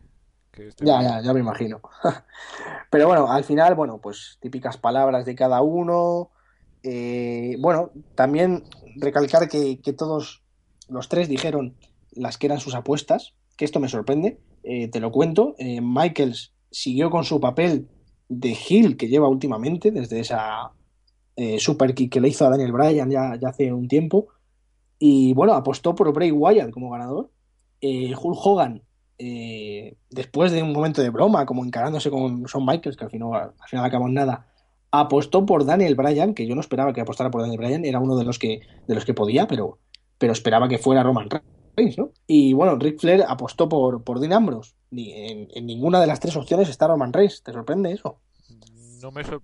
[0.51, 1.81] que esté Ya, ya, ya me imagino.
[2.91, 6.29] Pero bueno, al final, bueno, pues típicas palabras de cada uno.
[6.83, 8.65] Eh, bueno, también
[8.97, 10.43] recalcar que, que todos
[10.87, 11.75] los tres dijeron
[12.11, 14.39] las que eran sus apuestas, que esto me sorprende.
[14.61, 15.55] Eh, te lo cuento.
[15.57, 17.87] Eh, Michaels siguió con su papel
[18.27, 20.71] de heel que lleva últimamente, desde esa
[21.35, 24.27] eh, super kick que le hizo a Daniel Bryan ya, hace un tiempo.
[24.99, 27.29] Y bueno, apostó por Bray Wyatt como ganador.
[27.81, 28.83] Eh, Hulk Hogan
[29.21, 33.51] eh, después de un momento de broma, como encarándose con Shawn Michaels, que al final,
[33.71, 34.47] al acabó en nada,
[34.91, 38.15] apostó por Daniel Bryan, que yo no esperaba que apostara por Daniel Bryan, era uno
[38.15, 39.77] de los que, de los que podía, pero,
[40.17, 41.27] pero esperaba que fuera Roman
[41.75, 41.97] Reigns.
[42.27, 44.73] Y bueno, Ric Flair apostó por, por Dean Ambrose.
[44.91, 47.43] Ni, en, en ninguna de las tres opciones está Roman Reigns.
[47.43, 48.19] ¿Te sorprende eso?
[49.01, 49.43] No me, sor-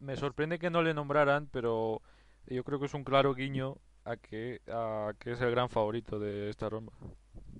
[0.00, 2.02] me sorprende que no le nombraran, pero
[2.46, 6.18] yo creo que es un claro guiño a que, a que es el gran favorito
[6.18, 6.92] de esta ronda.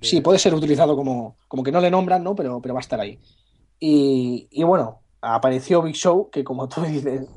[0.01, 2.35] De- Sí, puede ser utilizado como, como que no le nombran, ¿no?
[2.35, 3.19] Pero, pero va a estar ahí.
[3.81, 7.29] Y, y bueno, apareció Big Show, que como tú dices,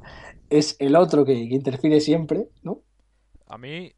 [0.49, 2.81] es el otro que, que interfiere siempre, ¿no?
[3.47, 3.93] A mí,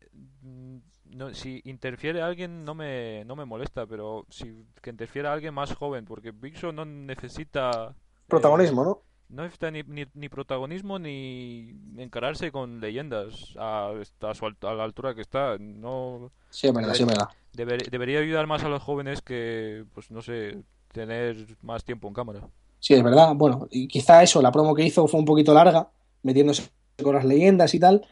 [1.17, 5.73] no, si interfiere alguien no me, no me molesta, pero si que interfiera alguien más
[5.75, 7.95] joven, porque Big Show no necesita
[8.31, 9.03] eh, Protagonismo, ¿no?
[9.29, 14.83] no necesita ni, ni, ni protagonismo ni encararse con leyendas a, a, su a la
[14.85, 15.57] altura que está.
[15.59, 17.29] No Sí, verdad, sí, es verdad.
[17.53, 22.13] deber- debería ayudar más a los jóvenes que, pues no sé, tener más tiempo en
[22.13, 22.49] cámara.
[22.79, 23.33] Sí, es verdad.
[23.35, 25.89] Bueno, y quizá eso, la promo que hizo fue un poquito larga,
[26.23, 26.69] metiéndose
[27.03, 28.05] con las leyendas y tal.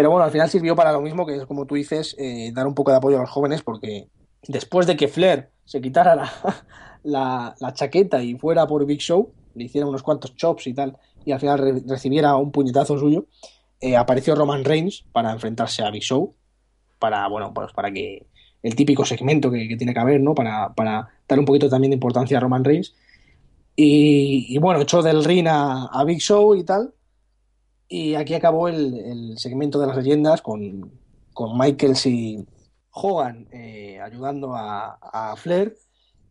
[0.00, 2.66] Pero bueno, al final sirvió para lo mismo, que es como tú dices, eh, dar
[2.66, 4.08] un poco de apoyo a los jóvenes, porque
[4.48, 6.14] después de que Flair se quitara
[7.02, 11.32] la, chaqueta y fuera por Big Show, le hiciera unos cuantos chops y tal, y
[11.32, 13.26] al final re- recibiera un puñetazo suyo,
[13.78, 16.34] eh, apareció Roman Reigns para enfrentarse a Big Show,
[16.98, 18.26] para, bueno, pues para que
[18.62, 20.34] el típico segmento que, tiene que haber, ¿no?
[20.34, 20.72] Para,
[21.28, 22.94] dar un poquito también de importancia a Roman Reigns.
[23.76, 26.94] Y, y bueno, echó del ring a Big Show y tal.
[27.92, 30.92] Y aquí acabó el, el segmento de las leyendas con,
[31.34, 32.46] con Michaels y
[32.92, 35.76] Hogan eh, ayudando a, a Flair.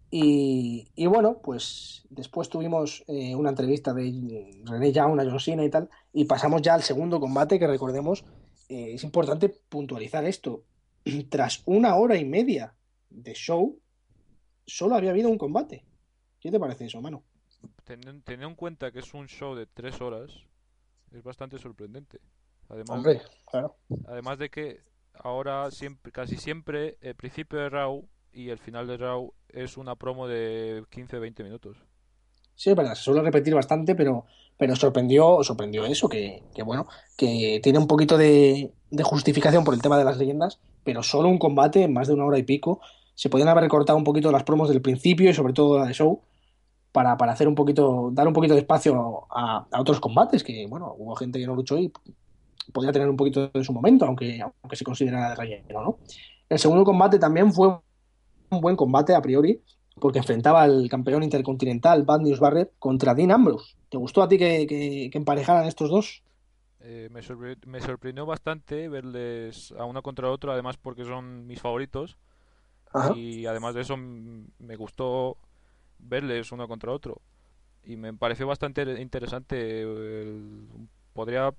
[0.09, 5.65] Y, y bueno, pues después tuvimos eh, una entrevista de René Young a John Cena
[5.65, 5.89] y tal.
[6.13, 8.23] Y pasamos ya al segundo combate que recordemos.
[8.69, 10.63] eh, es importante puntualizar esto.
[11.29, 12.73] Tras una hora y media
[13.09, 13.77] de show,
[14.65, 15.85] solo había habido un combate.
[16.39, 17.23] ¿Qué te parece eso, mano?
[17.83, 20.31] Teniendo, en cuenta que es un show de tres horas,
[21.11, 22.19] es bastante sorprendente.
[22.69, 23.75] Además, Hombre, claro.
[24.07, 24.81] Además de que
[25.13, 29.95] ahora siempre, casi siempre el principio de Raw y el final de Raw es una
[29.95, 31.77] promo de 15-20 minutos.
[32.55, 34.25] Sí, es verdad, se suele repetir bastante, pero,
[34.57, 39.73] pero sorprendió, sorprendió eso, que, que bueno, que tiene un poquito de, de justificación por
[39.73, 42.43] el tema de las leyendas, pero solo un combate en más de una hora y
[42.43, 42.81] pico.
[43.15, 45.93] Se podían haber recortado un poquito las promos del principio y sobre todo la de
[45.93, 46.21] show
[46.91, 50.65] para, para hacer un poquito, dar un poquito de espacio a, a otros combates, que
[50.67, 51.91] bueno, hubo gente que no luchó y
[52.73, 55.97] podía tener un poquito de su momento, aunque, aunque se considerara de relleno, ¿no?
[56.47, 57.67] El segundo combate también fue
[58.49, 59.61] un buen combate a priori,
[59.99, 63.75] porque enfrentaba al campeón intercontinental Bad News Barrett contra Dean Ambrose.
[63.89, 66.23] ¿Te gustó a ti que, que, que emparejaran estos dos?
[66.81, 71.59] Eh, me, sorpre- me sorprendió bastante verles a uno contra otro, además porque son mis
[71.61, 72.17] favoritos.
[72.91, 73.13] Ajá.
[73.15, 75.37] y además de eso me gustó
[75.99, 77.21] verles uno contra otro
[77.83, 80.67] y me pareció bastante interesante el-
[81.13, 81.53] podría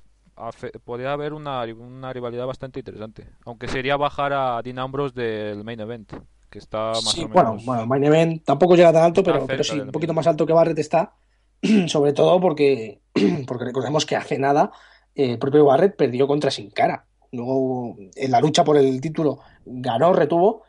[0.85, 5.81] podría haber una, una rivalidad bastante interesante aunque sería bajar a Dean Ambrose del main
[5.81, 6.13] event
[6.49, 9.47] que está más Sí, o bueno, menos bueno, Main Event tampoco llega tan alto, pero,
[9.47, 11.15] pero sí, un poquito más alto que Barrett está,
[11.87, 13.01] sobre todo porque,
[13.47, 14.73] porque recordemos que hace nada
[15.15, 17.07] eh, el propio Barrett perdió contra Sin Cara.
[17.33, 20.65] Luego, en la lucha por el título, ganó, retuvo,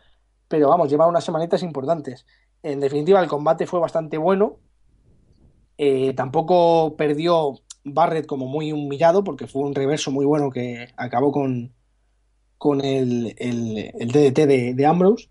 [0.47, 2.25] pero vamos, lleva unas semanitas importantes.
[2.63, 4.59] En definitiva, el combate fue bastante bueno.
[5.77, 11.31] Eh, tampoco perdió Barrett como muy humillado, porque fue un reverso muy bueno que acabó
[11.31, 11.73] con,
[12.57, 15.29] con el, el, DDT de, de Ambrose.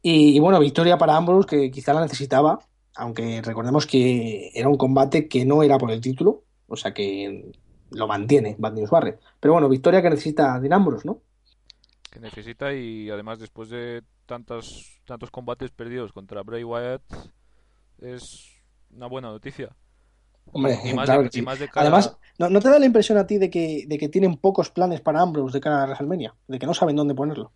[0.00, 2.58] Y, bueno, victoria para Ambrose que quizá la necesitaba,
[2.96, 7.52] aunque recordemos que era un combate que no era por el título, o sea que
[7.90, 9.20] lo mantiene Bad News Barrett.
[9.40, 11.20] Pero bueno, victoria que necesita Dean Ambrose, ¿no?
[12.10, 17.02] que necesita y además después de tantos tantos combates perdidos contra Bray Wyatt
[17.98, 18.50] es
[18.90, 19.76] una buena noticia
[20.52, 21.42] Hombre, y más claro de, que y sí.
[21.42, 23.98] más de cara Además, ¿no, no te da la impresión a ti de que, de
[23.98, 26.36] que tienen pocos planes para Ambrose de cara a WrestleMania?
[26.48, 27.52] De que no saben dónde ponerlo.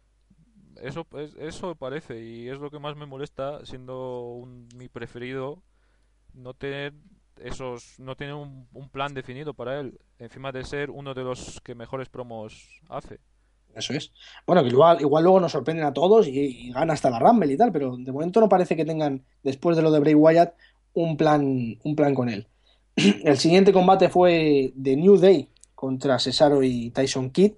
[0.77, 5.63] Eso, es- eso parece y es lo que más me molesta siendo un- mi preferido
[6.35, 6.95] no tener
[7.39, 11.61] esos no tener un, un plan definido para él encima de ser uno de los
[11.63, 13.21] que mejores promos hace
[13.75, 14.13] Eso es.
[14.47, 17.57] Bueno, que igual, igual luego nos sorprenden a todos y, gana hasta la Rumble y
[17.57, 20.55] tal, pero de momento no parece que tengan, después de lo de Bray Wyatt,
[20.95, 22.49] un plan, un plan con él.
[22.97, 27.53] El siguiente combate fue de New Day contra Cesaro y Tyson Kidd.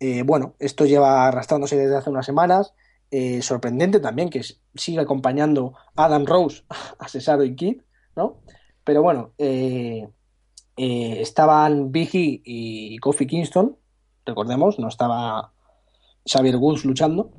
[0.00, 2.74] Eh, bueno, esto lleva arrastrándose desde hace unas semanas.
[3.12, 4.42] Eh, sorprendente también que
[4.74, 6.64] siga acompañando Adam Rose
[6.98, 7.82] a Cesaro y Kidd,
[8.16, 8.40] ¿no?
[8.84, 10.08] Pero bueno, eh,
[10.76, 13.76] estaban Biggie y Kofi Kingston,
[14.30, 15.52] recordemos, no estaba
[16.24, 17.30] Xavier Woods luchando.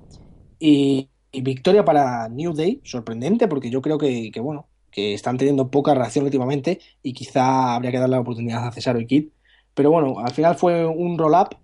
[0.60, 5.72] Y, victoria para New Day, sorprendente, porque yo creo que, que, bueno, que están teniendo
[5.72, 9.30] poca reacción últimamente y quizá habría que darle la oportunidad a Cesaro y Kid.
[9.74, 11.56] Pero bueno, al final fue un roll-up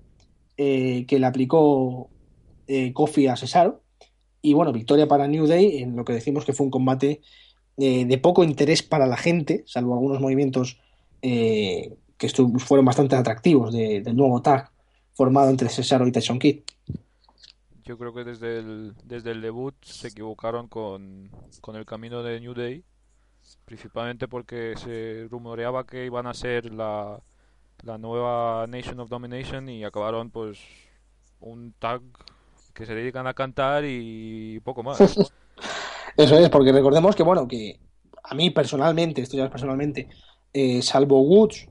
[0.55, 2.09] eh, que le aplicó
[2.67, 3.81] eh, Kofi a Cesaro.
[4.41, 7.19] Y bueno, victoria para New Day en lo que decimos que fue un combate
[7.77, 10.79] eh, de poco interés para la gente, salvo algunos movimientos
[11.21, 14.71] eh, que fueron bastante atractivos de- del nuevo tag
[15.17, 16.61] formado entre Cesaro y Tyson Kidd.
[17.83, 22.39] yo creo que desde el desde el debut se equivocaron con, con el camino de
[22.39, 22.83] New Day
[23.65, 27.21] principalmente porque se rumoreaba que iban a ser la,
[27.83, 30.59] la nueva Nation of Domination y acabaron pues
[31.39, 32.01] un tag
[32.73, 34.99] que se dedican a cantar y poco más.
[36.17, 37.79] Eso es, porque recordemos que, bueno, que
[38.23, 40.09] a mí personalmente, esto ya es personalmente,
[40.51, 41.67] eh, salvo Woods,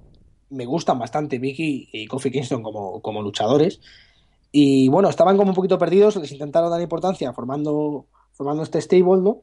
[0.50, 3.80] me gustan bastante Vicky y Kofi Kingston como, como luchadores.
[4.52, 9.22] Y bueno, estaban como un poquito perdidos, les intentaron dar importancia formando, formando este stable,
[9.22, 9.40] ¿no?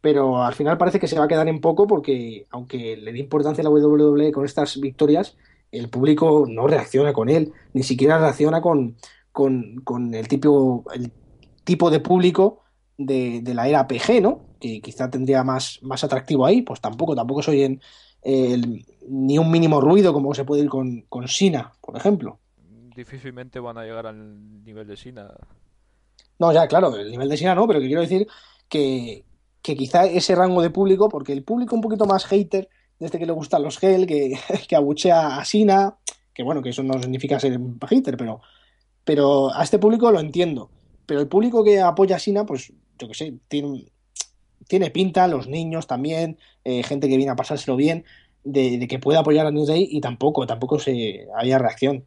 [0.00, 3.18] Pero al final parece que se va a quedar en poco porque, aunque le dé
[3.18, 5.36] importancia a la WWE con estas victorias,
[5.72, 8.96] el público no reacciona con él, ni siquiera reacciona con,
[9.32, 11.12] con, con el, tipo, el
[11.64, 12.60] tipo de público
[12.96, 14.42] de, de la era PG, ¿no?
[14.60, 17.80] Que quizá tendría más, más atractivo ahí, pues tampoco, tampoco se oyen
[18.28, 18.60] eh,
[19.08, 22.40] ni un mínimo ruido como se puede ir con, con Sina, por ejemplo.
[22.96, 25.32] Difícilmente van a llegar al nivel de Sina.
[26.40, 28.26] No, ya, claro, el nivel de Sina no, pero que quiero decir
[28.68, 29.24] que,
[29.62, 33.26] que quizá ese rango de público, porque el público un poquito más hater, desde que
[33.26, 34.36] le gustan los gel, que,
[34.68, 35.96] que abuchea a Sina,
[36.34, 38.40] que bueno, que eso no significa ser un hater, pero,
[39.04, 40.68] pero a este público lo entiendo.
[41.06, 43.86] Pero el público que apoya a Sina, pues yo que sé, tiene,
[44.68, 48.04] tiene pinta, los niños también, eh, gente que viene a pasárselo bien,
[48.44, 52.04] de, de que puede apoyar a New Day y tampoco, tampoco se había reacción.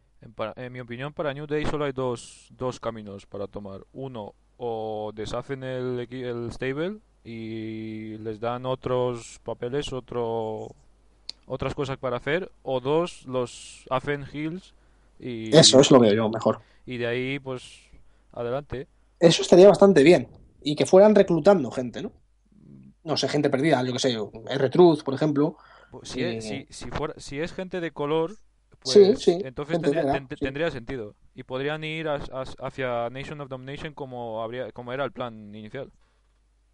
[0.56, 3.86] En, mi opinión, para New Day solo hay dos, dos caminos para tomar.
[3.92, 10.68] Uno, o deshacen el, el stable y les dan otros papeles, otro,
[11.46, 12.50] otras cosas para hacer.
[12.62, 14.74] O dos, los hacen heels
[15.18, 16.60] y, Eso, eso lo veo yo mejor.
[16.84, 17.80] y de ahí, pues,
[18.32, 18.88] adelante.
[19.18, 20.28] Eso estaría bastante bien.
[20.62, 22.12] Y que fueran reclutando gente, ¿no?
[23.10, 24.16] No sé, gente perdida, yo que sé,
[24.48, 25.56] R-Truth, por ejemplo.
[25.90, 28.38] Pues, Si, es, Eh, si, si, fuera, si es gente de color,
[28.80, 30.46] pues Sí, sí, entonces tendría, negra, ten- sí.
[30.46, 31.16] tendría sentido.
[31.34, 35.92] Y podrían ir hacia Nation of Domination como, habría, como era el plan inicial.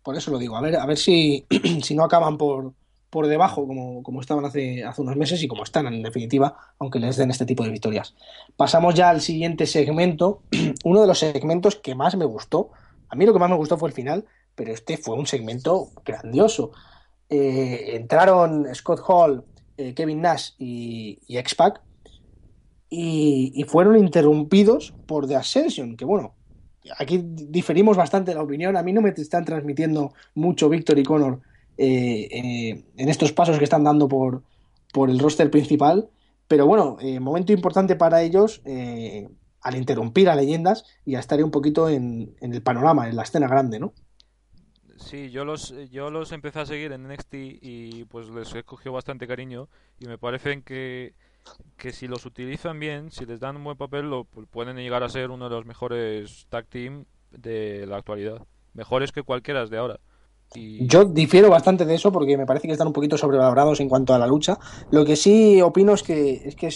[0.03, 0.57] Por eso lo digo.
[0.57, 1.47] A ver, a ver si,
[1.83, 2.75] si no acaban por,
[3.11, 7.01] por debajo, como, como estaban hace, hace unos meses y como están, en definitiva, aunque
[7.01, 8.15] les den este tipo de victorias.
[8.57, 10.43] Pasamos ya al siguiente segmento.
[10.85, 12.71] Uno de los segmentos que más me gustó.
[13.09, 15.91] A mí lo que más me gustó fue el final, pero este fue un segmento
[16.05, 16.73] grandioso.
[17.29, 19.45] Eh, entraron Scott Hall,
[19.77, 21.81] eh, Kevin Nash y, X-Pac
[22.89, 26.35] y, fueron interrumpidos por The Ascension, que bueno,
[26.99, 28.77] aquí diferimos bastante la opinión.
[28.77, 31.41] A mí no me están transmitiendo mucho Víctor y Conor
[31.77, 34.43] eh, en estos pasos que están dando por,
[34.93, 36.09] por el roster principal.
[36.49, 38.63] Pero bueno, momento importante para ellos
[39.61, 43.49] al interrumpir a leyendas y a estar un poquito en el panorama, en la escena
[43.49, 43.93] grande, ¿no?
[44.97, 48.93] Sí, yo los, yo los empecé a seguir en NXT y pues les he cogido
[48.93, 49.69] bastante cariño
[50.01, 51.15] y me parecen que,
[51.77, 55.03] que si los utilizan bien, si les dan un buen papel, lo, pues pueden llegar
[55.03, 58.47] a ser uno de los mejores tag team de la actualidad.
[58.75, 60.01] Mejores que cualquiera de ahora.
[60.55, 63.89] Y Yo difiero bastante de eso porque me parece que están un poquito sobrevalorados en
[63.89, 64.59] cuanto a la lucha.
[64.91, 66.71] Lo que sí opino es que, es que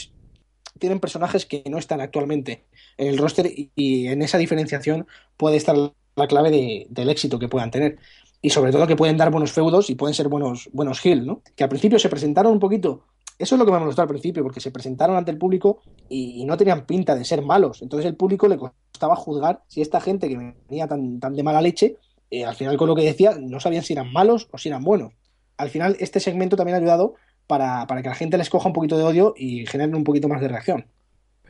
[0.78, 5.06] tienen personajes que no están actualmente en el roster y en esa diferenciación
[5.36, 5.76] puede estar
[6.16, 7.98] la clave de- del éxito que puedan tener.
[8.42, 11.42] Y sobre todo que pueden dar buenos feudos y pueden ser buenos, buenos heel, ¿no?
[11.56, 13.04] Que al principio se presentaron un poquito.
[13.38, 16.44] Eso es lo que me molestó al principio, porque se presentaron ante el público y,
[16.44, 17.80] no tenían pinta de ser malos.
[17.80, 21.62] Entonces el público le costaba juzgar si esta gente que venía tan, tan de mala
[21.62, 21.96] leche
[22.30, 24.84] eh, al final con lo que decía, no sabían si eran malos o si eran
[24.84, 25.12] buenos.
[25.56, 27.14] Al final, este segmento también ha ayudado
[27.46, 30.28] para, para que la gente les coja un poquito de odio y generen un poquito
[30.28, 30.86] más de reacción.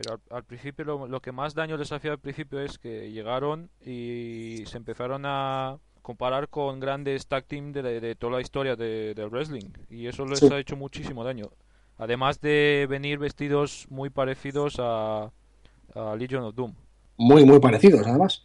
[0.01, 3.11] Pero al, al principio lo, lo que más daño les hacía al principio es que
[3.11, 8.75] llegaron y se empezaron a comparar con grandes tag team de, de toda la historia
[8.75, 10.49] de- del wrestling y eso les Sí.
[10.51, 11.49] ha hecho muchísimo daño.
[11.97, 15.31] Además de venir vestidos muy parecidos a,
[15.93, 16.73] a Legion of Doom.
[17.17, 18.41] Muy, muy parecidos, además.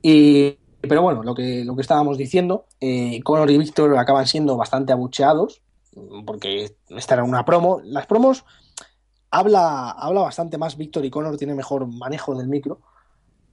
[0.00, 4.56] Y, pero bueno, lo que, lo que estábamos diciendo, eh, Conor y Víctor acaban siendo
[4.56, 5.60] bastante abucheados,
[6.24, 7.82] porque esta era una promo.
[7.84, 8.46] Las promos
[9.30, 12.80] habla, habla bastante más Víctor y Conor tiene mejor manejo del micro.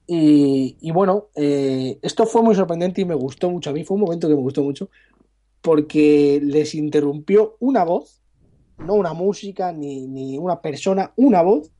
[0.06, 3.70] Y, y bueno, eh, esto fue muy sorprendente y me gustó mucho.
[3.70, 4.90] A mí fue un momento que me gustó mucho
[5.60, 8.22] porque les interrumpió una voz,
[8.78, 11.70] no una música ni, ni una persona, una voz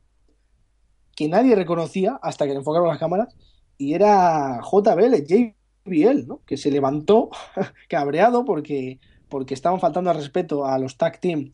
[1.15, 3.35] que nadie reconocía hasta que le enfocaron las cámaras
[3.77, 6.41] y era JBL, JBL, ¿no?
[6.45, 7.29] Que se levantó
[7.89, 11.51] cabreado porque, porque estaban faltando al respeto a los tag team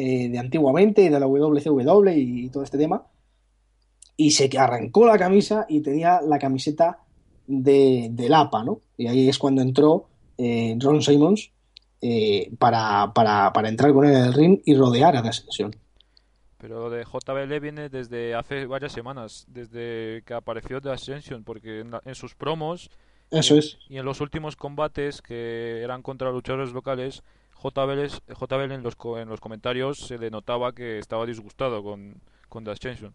[0.00, 3.04] eh, de antiguamente y de la WCW y todo este tema
[4.16, 6.98] y se arrancó la camisa y tenía la camiseta
[7.46, 8.80] de, del APA, ¿no?
[8.96, 11.50] Y ahí es cuando entró eh, Ron Simmons
[12.00, 15.74] eh, para, para, para entrar con él en el ring y rodear a la sesión.
[16.58, 21.80] Pero lo de JBL viene desde hace varias semanas, desde que apareció The Ascension, porque
[21.80, 22.90] en, la- en sus promos
[23.30, 23.78] Eso y, es.
[23.88, 27.22] y en los últimos combates que eran contra luchadores locales,
[27.62, 32.70] JBL en los, en los comentarios se le notaba que estaba disgustado con, con The
[32.72, 33.14] Ascension.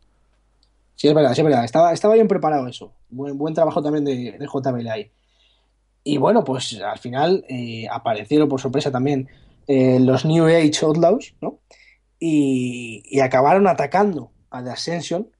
[0.95, 1.65] Sí, es verdad, sí, es verdad.
[1.65, 2.95] Estaba, estaba bien preparado eso.
[3.09, 5.11] Buen, buen trabajo también de, de ahí.
[6.03, 9.29] Y bueno, pues al final eh, aparecieron por sorpresa también
[9.67, 11.61] eh, los New Age Outlaws, ¿no?
[12.19, 15.31] Y, y acabaron atacando a The Ascension.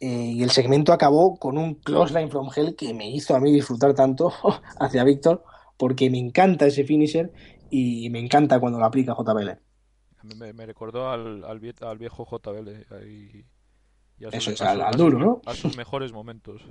[0.00, 3.40] eh, y el segmento acabó con un close line from hell que me hizo a
[3.40, 4.32] mí disfrutar tanto
[4.80, 5.44] hacia Víctor,
[5.78, 7.32] porque me encanta ese finisher
[7.70, 9.50] y me encanta cuando lo aplica JBL.
[10.18, 13.44] A mí me, me recordó al, al, vie- al viejo JBL ahí,
[14.18, 15.40] y a Eso sus, es, a al- duro, ¿no?
[15.46, 16.62] a sus mejores momentos.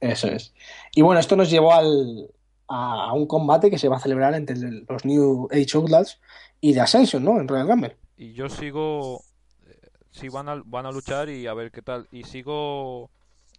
[0.00, 0.54] Eso es.
[0.94, 2.30] Y bueno, esto nos llevó al,
[2.68, 6.20] a, un combate que se va a celebrar entre los New Age Outlaws
[6.60, 7.40] y The Ascension, ¿no?
[7.40, 7.96] En Royal Rumble.
[8.16, 9.22] Y yo sigo,
[9.66, 12.08] eh, sí van a, van a luchar y a ver qué tal.
[12.10, 13.10] Y sigo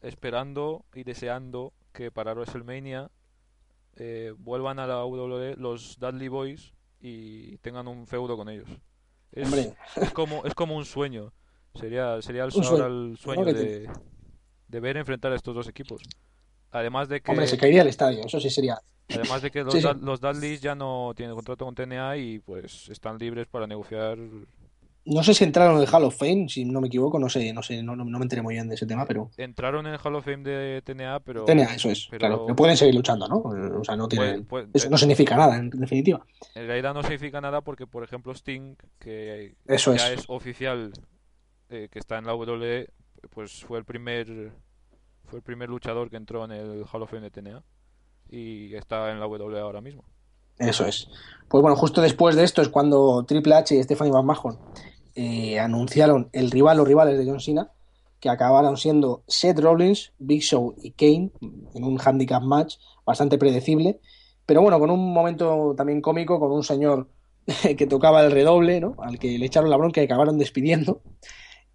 [0.02, 3.10] esperando y deseando que para WrestleMania
[3.98, 8.70] eh, vuelvan a la WWE los Dudley Boys y tengan un feudo con ellos.
[9.32, 11.34] Es, como, es como un sueño.
[11.76, 13.46] Sería, sería el, sueño, el sueño ¿no?
[13.48, 13.90] Que de,
[14.68, 16.02] de ver enfrentar a estos dos equipos.
[16.72, 18.80] Además de que Hombre, se caería el estadio, eso sí sería.
[19.10, 19.88] Además de que los, Sí, sí.
[19.88, 24.18] Dud- los Dudleys ya no tienen contrato con TNA y pues están libres para negociar.
[25.10, 27.54] No sé si entraron en el Hall of Fame, si no me equivoco, no sé,
[27.54, 29.30] no sé, no, no, no me enteré muy bien de ese tema, pero.
[29.38, 32.46] Entraron en el Hall of Fame de TNA, pero TNA, eso es, pero- claro.
[32.46, 33.38] Pero pueden seguir luchando, ¿no?
[33.38, 34.46] O sea, no tienen.
[34.74, 36.26] Eso no significa nada, en definitiva.
[36.56, 40.20] en realidad no significa nada porque, por ejemplo, Sting, que Eso ya es.
[40.22, 40.92] es oficial
[41.70, 42.90] eh, que está en la WWE,
[43.30, 44.52] pues fue el primer
[45.26, 47.64] fue el primer luchador que entró en el Hall of Fame de TNA
[48.30, 50.04] y está en la WWE ahora mismo.
[50.58, 51.08] Eso es.
[51.48, 54.58] Pues bueno, justo después de esto es cuando Triple H y Stephanie McMahon
[55.20, 57.72] eh, anunciaron el rival o rivales de John Cena,
[58.20, 61.32] que acabaron siendo Seth Rollins, Big Show y Kane
[61.74, 64.00] en un handicap match bastante predecible,
[64.46, 67.08] pero bueno, con un momento también cómico, con un señor
[67.78, 68.96] que tocaba el redoble, ¿no?
[69.00, 71.02] Al que le echaron la bronca y acabaron despidiendo.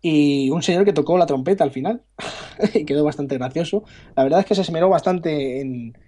[0.00, 2.02] Y un señor que tocó la trompeta al final.
[2.74, 3.82] y quedó bastante gracioso.
[4.14, 5.98] La verdad es que se esmeró bastante en,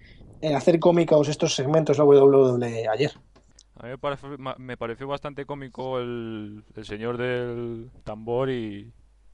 [0.55, 3.11] hacer cómicos estos segmentos la WWE ayer.
[3.85, 8.91] A mí me pareció, me pareció bastante cómico el, el señor del tambor y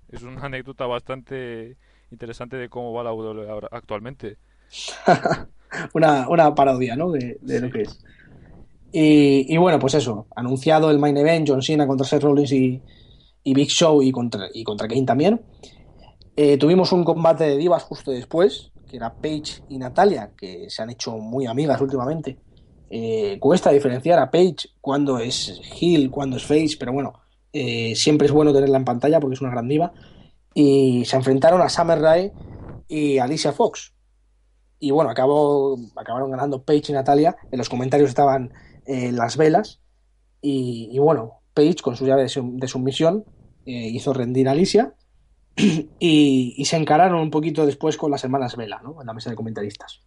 [0.09, 1.77] es una anécdota bastante
[2.11, 4.35] interesante de cómo va la WWE actualmente.
[5.93, 7.11] una, una parodia, ¿no?
[7.11, 7.97] De, de lo que es.
[8.91, 12.81] Y, y bueno, pues eso, anunciado el main event, John Cena contra Seth Rollins y,
[13.45, 15.41] y Big Show y contra, y contra Kane también.
[16.35, 20.81] Eh, tuvimos un combate de divas justo después, que era Paige y Natalia, que se
[20.81, 22.37] han hecho muy amigas últimamente.
[22.93, 27.13] Eh, cuesta diferenciar a Paige cuando es heel, cuando es face, pero bueno,
[27.53, 29.93] eh, siempre es bueno tenerla en pantalla porque es una gran diva.
[30.53, 32.33] Y se enfrentaron a Summer Rae
[32.89, 33.93] y Alicia Fox.
[34.77, 37.37] Y bueno, acabó, acabaron ganando Paige y Natalia.
[37.49, 38.51] En los comentarios estaban
[38.85, 39.79] eh, las velas.
[40.41, 43.23] Y, bueno, Paige con su llave de, de sumisión
[43.63, 44.95] hizo rendir a Alicia.
[45.99, 48.99] Y, y, se encararon un poquito después con las hermanas Vela, ¿no?
[49.01, 50.01] En la mesa de comentaristas.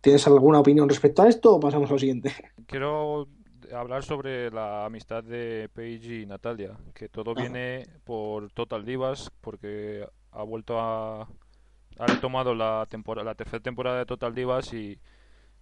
[0.00, 2.32] ¿Tienes alguna opinión respecto a esto o pasamos a lo siguiente?
[2.66, 3.28] Quiero
[3.74, 10.06] hablar sobre la amistad de Paige y Natalia, que todo viene por Total Divas, porque
[10.32, 11.28] ha vuelto a
[12.00, 14.98] ha retomado la temporada la tercera temporada de Total Divas y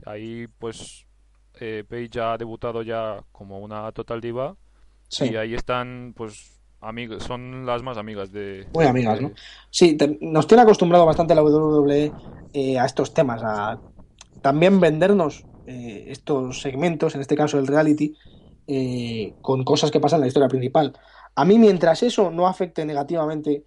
[0.07, 1.07] ahí pues
[1.59, 4.55] eh, Paige ha debutado ya como una Total Diva
[5.09, 5.31] sí.
[5.33, 9.33] y ahí están pues amigos son las más amigas de muy amigas no
[9.71, 12.13] sí te, nos tiene acostumbrado bastante la WWE
[12.53, 13.81] eh, a estos temas a
[14.43, 18.15] también vendernos eh, estos segmentos en este caso el reality
[18.67, 20.93] eh, con cosas que pasan en la historia principal
[21.35, 23.65] a mí mientras eso no afecte negativamente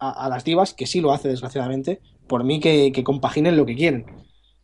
[0.00, 4.06] a, las divas, que sí lo hace desgraciadamente, por mí que, compaginen lo que quieren.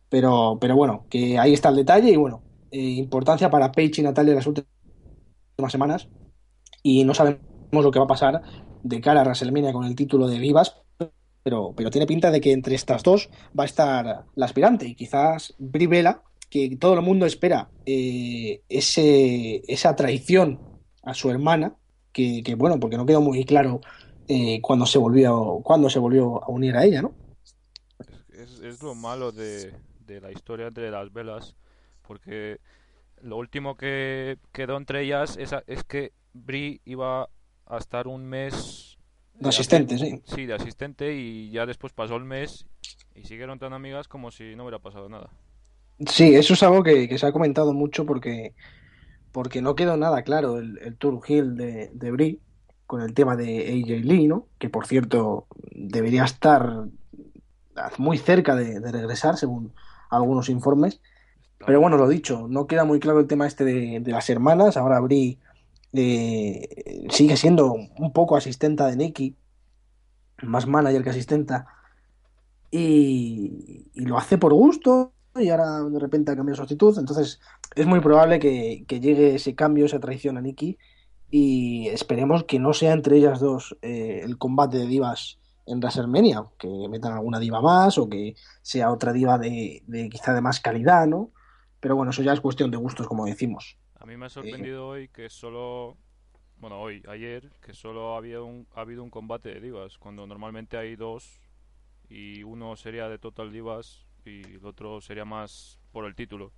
[0.09, 2.41] Pero, pero bueno, que ahí está el detalle y bueno,
[2.71, 4.67] eh, importancia para Paige y Natalia las últimas
[5.69, 6.07] semanas
[6.81, 7.41] y no sabemos
[7.71, 8.41] lo que va a pasar
[8.83, 10.81] de cara a WrestleMania con el título de divas,
[11.47, 14.95] pero, pero tiene pinta de que entre estas dos va a estar la aspirante y
[14.95, 20.59] quizás Brie Bella, que todo el mundo espera eh, ese, esa traición
[21.03, 21.77] a su hermana,
[22.11, 23.79] que, que bueno, porque no quedó muy claro
[24.27, 27.15] eh, cuando se volvió cuando se volvió a unir a ella, ¿no?
[28.33, 29.73] Es, es lo malo de,
[30.05, 31.55] de, la historia de las velas,
[32.05, 32.59] porque
[33.21, 37.29] lo último que quedó entre ellas es, es que Brie iba
[37.67, 38.86] a estar un mes
[39.39, 40.21] de asistente, sí.
[40.25, 42.67] Sí, de asistente y ya después pasó el mes
[43.15, 45.29] y siguieron tan amigas como si no hubiera pasado nada.
[46.07, 48.53] Sí, eso es algo que, que se ha comentado mucho porque
[49.31, 52.41] porque no quedó nada claro el, el Tour Hill de, de Brie
[52.87, 54.47] con el tema de AJ Lee, ¿no?
[54.59, 56.87] Que por cierto debería estar
[57.97, 59.73] muy cerca de, de regresar, según
[60.09, 61.01] algunos informes.
[61.65, 64.77] Pero bueno, lo dicho, no queda muy claro el tema este de, de las hermanas.
[64.77, 65.39] Ahora Brie
[67.09, 69.35] sigue siendo un poco asistenta de Nikki,
[70.43, 71.67] más manager que asistenta,
[72.71, 75.13] y, lo hace por gusto.
[75.35, 76.97] Y ahora de repente ha cambiado su actitud.
[76.97, 77.39] Entonces
[77.75, 80.77] es muy probable que, que llegue ese cambio, esa traición a Nikki
[81.29, 86.45] y esperemos que no sea entre ellas dos eh, el combate de divas en WrestleMania,
[86.57, 90.61] que metan alguna diva más o que sea otra diva de, de, quizá de más
[90.61, 91.31] calidad, ¿no?
[91.81, 93.77] Pero bueno, eso ya es cuestión de gustos, como decimos.
[94.07, 94.99] A mí me ha sorprendido eh...
[95.01, 95.97] hoy que solo,
[96.61, 100.77] bueno, hoy, ayer, que solo había un, ha habido un combate de divas, cuando normalmente
[100.77, 101.41] hay dos
[102.09, 106.53] y uno sería de Total Divas y el otro sería más por el título.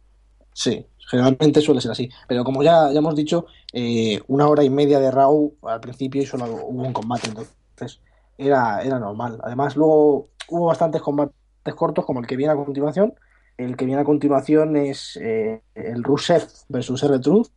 [0.54, 2.08] Sí, generalmente suele ser así.
[2.28, 6.22] Pero como ya, ya hemos dicho, eh, una hora y media de Raw al principio
[6.22, 8.00] y solo hubo un combate, entonces
[8.38, 9.40] era, era normal.
[9.42, 11.34] Además, luego hubo bastantes combates
[11.76, 13.16] cortos, como el que viene a continuación.
[13.60, 17.50] El que viene a continuación es eh, el Rusev versus R-Truth,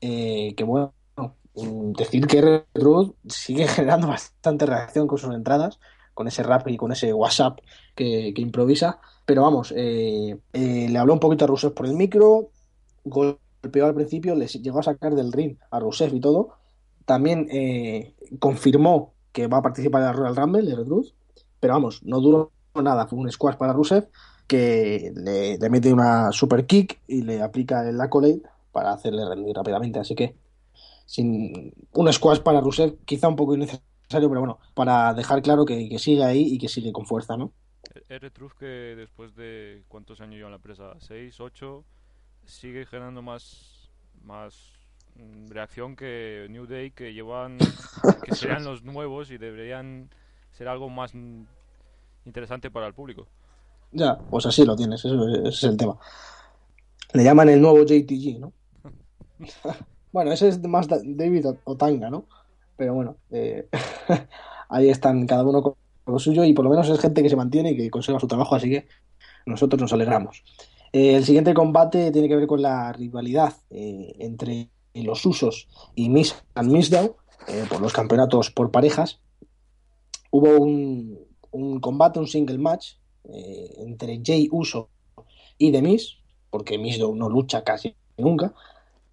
[0.00, 0.92] eh, que bueno,
[1.96, 5.78] decir que R-Truth sigue generando bastante reacción con sus entradas,
[6.14, 7.60] con ese rap y con ese WhatsApp
[7.94, 8.98] que, improvisa.
[9.24, 12.50] Pero vamos, eh, le habló un poquito a Rusev por el micro,
[13.04, 16.56] golpeó al principio, le llegó a sacar del ring a Rusev y todo.
[17.04, 17.46] También
[18.40, 21.14] confirmó que va a participar en la Royal Rumble de Redruth,
[21.60, 24.08] pero vamos, no duró nada, fue un squash para Rusev
[24.50, 28.42] que le, le, mete una super kick y le aplica el accolade
[28.72, 30.00] para hacerle rendir rápidamente.
[30.00, 30.34] Así que
[31.06, 35.88] sin un squash para Rusev, quizá un poco innecesario, pero bueno, para dejar claro que,
[35.88, 37.52] que sigue ahí y que sigue con fuerza, ¿no?
[38.08, 41.84] R-Truth que después de cuántos años lleva en la empresa, 6, 8,
[42.44, 43.88] sigue generando más
[44.24, 44.72] más
[45.48, 47.58] reacción que New Day que llevan
[48.24, 50.10] que serían los nuevos y deberían
[50.50, 51.12] ser algo más
[52.24, 53.28] interesante para el público.
[53.92, 55.98] Ya, pues así lo tienes, eso, ese es el tema.
[57.12, 58.52] Le llaman el nuevo JTG, ¿no?
[60.12, 62.26] bueno, ese es más David Otanga, ¿no?
[62.76, 63.68] Pero bueno, eh,
[64.68, 65.74] ahí están cada uno con
[66.06, 68.26] lo suyo y por lo menos es gente que se mantiene y que conserva su
[68.26, 68.86] trabajo, así que
[69.46, 70.42] nosotros nos alegramos.
[70.92, 76.08] Eh, el siguiente combate tiene que ver con la rivalidad eh, entre los usos y
[76.08, 77.12] Miss and Missdown
[77.46, 79.20] eh, por los campeonatos por parejas.
[80.30, 81.18] Hubo un,
[81.50, 84.88] un, combate, un single match eh, entre Jay Uso
[85.58, 86.16] y The Miz,
[86.50, 88.52] porque Mizdow no lucha casi nunca.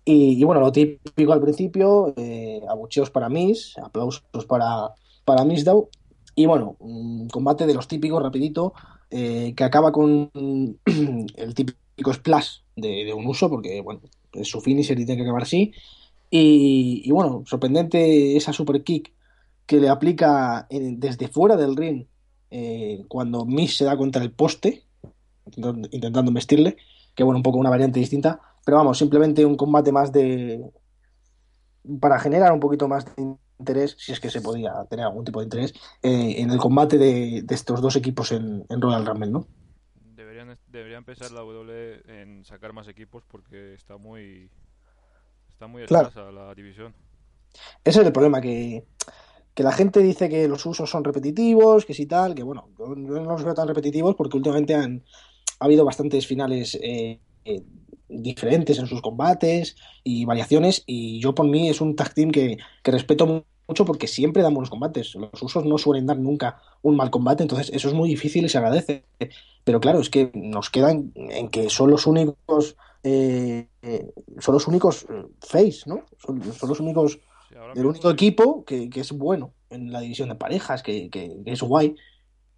[0.06, 4.94] Y, y bueno, lo típico al principio, eh, abucheos para Miz, aplausos para,
[5.26, 5.90] para Mizdow.
[6.36, 8.74] Y bueno, un combate de los típicos, rapidito,
[9.10, 10.30] eh, que acaba con
[10.86, 14.02] el típico splash de, un uso, porque bueno,
[14.34, 15.74] es su finisher y tiene que acabar así.
[16.30, 19.14] Y, bueno, sorprendente esa super kick
[19.66, 22.06] que le aplica desde fuera del ring
[22.52, 24.84] eh, cuando Miz se da contra el poste,
[25.46, 26.78] intentando, vestirle,
[27.16, 30.64] que bueno, un poco una variante distinta, pero vamos, simplemente un combate más de
[32.02, 35.40] para generar un poquito más de interés, si es que se podía tener algún tipo
[35.40, 35.74] de interés,
[36.04, 39.48] eh, en el combate de, de estos dos equipos en, en Royal Rumble, ¿no?
[40.16, 44.50] Deberían, debería empezar la W en sacar más equipos porque está muy
[45.50, 46.10] está muy Claro.
[46.10, 46.94] escasa la división.
[47.84, 48.86] Ese es el problema, que,
[49.58, 52.96] que la gente dice que los usos son repetitivos, que sí tal, que bueno, yo,
[52.96, 55.04] no los veo tan repetitivos porque últimamente han
[55.60, 57.64] ha habido bastantes finales eh, eh,
[58.10, 62.58] diferentes en sus combates y variaciones, y yo por mí es un tag team que,
[62.84, 65.16] que respeto mu- mucho porque siempre dan buenos combates.
[65.16, 68.50] Los usos no suelen dar nunca un mal combate, entonces eso es muy difícil y
[68.50, 69.06] se agradece.
[69.64, 74.68] Pero claro, es que nos quedan en que son los únicos, eh, eh, son los
[74.68, 75.06] únicos
[75.42, 76.06] face, ¿no?
[76.18, 80.00] Son los únicos Sí, ahora el mismo único equipo que, que es bueno en la
[80.02, 81.96] división de parejas, que, que- que es guay.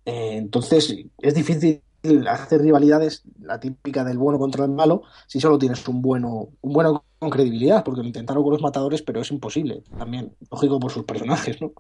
[0.06, 1.84] Eh, entonces es difícil
[2.28, 6.74] hacer rivalidades, la típica del bueno contra el malo, si solo tienes un bueno, un
[6.74, 10.92] bueno con credibilidad, porque lo intentaron con los matadores, pero es imposible también, lógico por
[10.92, 11.74] sus personajes, ¿no?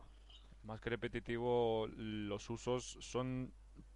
[0.63, 3.51] Más que repetitivo, los usos son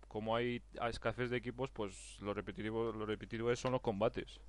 [0.08, 4.40] como hay a escasez de equipos, pues lo repetitivo, lo repetitivo es- son los combates.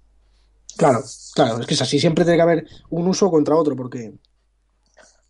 [0.77, 1.01] Claro,
[1.35, 4.13] claro, es que es así, siempre tiene que haber un uso contra otro, porque,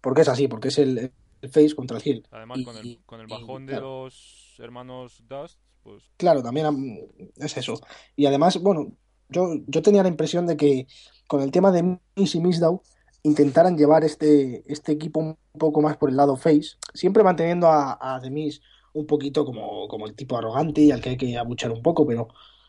[0.04, 2.26] porque es así, porque es el, el face contra el heel.
[2.30, 4.04] Además, Y- con el, con el y, bajón de claro.
[4.04, 6.98] los hermanos Dust, pues Claro, también am-
[7.36, 7.80] es eso.
[8.14, 8.92] Y además, bueno,
[9.30, 10.86] yo, yo tenía la impresión de que
[11.26, 12.82] con el tema de Miz y Mizdow
[13.22, 17.98] intentaran llevar este, este equipo un poco más por el lado face, siempre manteniendo a,
[18.00, 18.60] a The Miz
[18.92, 22.06] un poquito como, como el tipo arrogante y al que hay que abuchar un poco,
[22.06, 22.28] pero,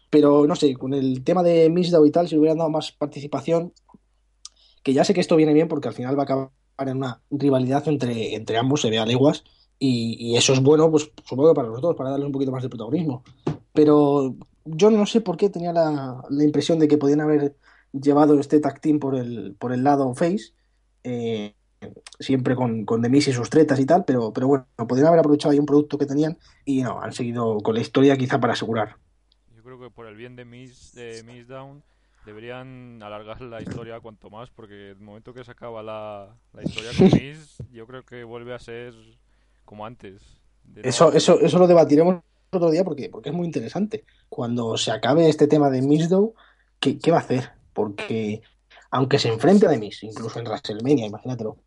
[0.09, 3.73] pero no sé, con el tema de Mizdow y tal, si hubieran dado más participación,
[4.83, 7.21] que ya sé que esto viene bien porque al final va a acabar en una
[7.29, 9.43] rivalidad entre, entre ambos, se ve a leguas,
[9.79, 12.51] y, y eso es bueno, pues supongo que para los dos, para darles un poquito
[12.51, 13.23] más de protagonismo.
[13.73, 17.55] Pero yo no sé por qué tenía la, la impresión de que podían haber
[17.91, 20.53] llevado este tag team por el, por el lado face,
[21.03, 21.53] eh,
[22.19, 25.19] siempre con, con The Miz y sus tretas y tal, pero, pero bueno, podrían haber
[25.19, 28.53] aprovechado ahí un producto que tenían y no, han seguido con la historia quizá para
[28.53, 28.97] asegurar.
[29.55, 31.83] yo creo que por el bien de Miss, de Miss Down
[32.25, 36.91] deberían alargar la historia cuanto más, porque el momento que se acaba la, la historia
[36.97, 38.93] con Miss, yo creo que vuelve a ser
[39.65, 40.21] como antes.
[40.65, 42.21] no- Eso, eso, eso lo debatiremos
[42.51, 44.05] otro día porque, porque es muy interesante.
[44.29, 46.33] Cuando se acabe este tema de Mizdow,
[46.79, 47.51] ¿qué, qué va a hacer?
[47.73, 48.41] Porque
[48.91, 51.57] aunque se enfrente a The Miz, incluso en WrestleMania, imagínatelo,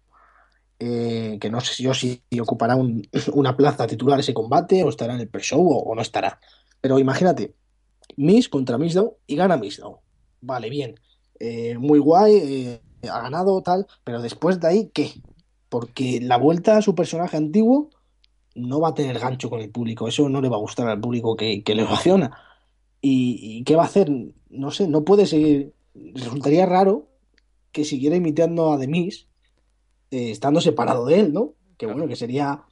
[0.78, 5.14] eh, que no sé yo si ocupará un- una plaza titular ese combate o estará
[5.14, 6.40] en el pre-show o, o no estará.
[6.80, 7.54] Pero imagínate,
[8.16, 10.00] Miz contra Mizdow y gana Mizdow.
[10.40, 10.94] Vale, bien.
[11.40, 12.80] Eh, muy guay, eh,
[13.10, 15.12] ha ganado tal, pero después de ahí, ¿qué?
[15.68, 17.90] Porque la vuelta a su personaje antiguo
[18.54, 21.00] no va a tener gancho con el público, eso no le va a gustar al
[21.00, 22.36] público que, que le ovaciona.
[23.00, 24.10] ¿Y, y qué va a hacer?
[24.50, 25.74] No sé, no puede seguir.
[25.94, 27.08] Resultaría raro
[27.70, 29.28] que siguiera imitando a The Miz,
[30.10, 31.54] eh, estando separado de él, ¿no?
[31.76, 32.64] Que bueno, que sería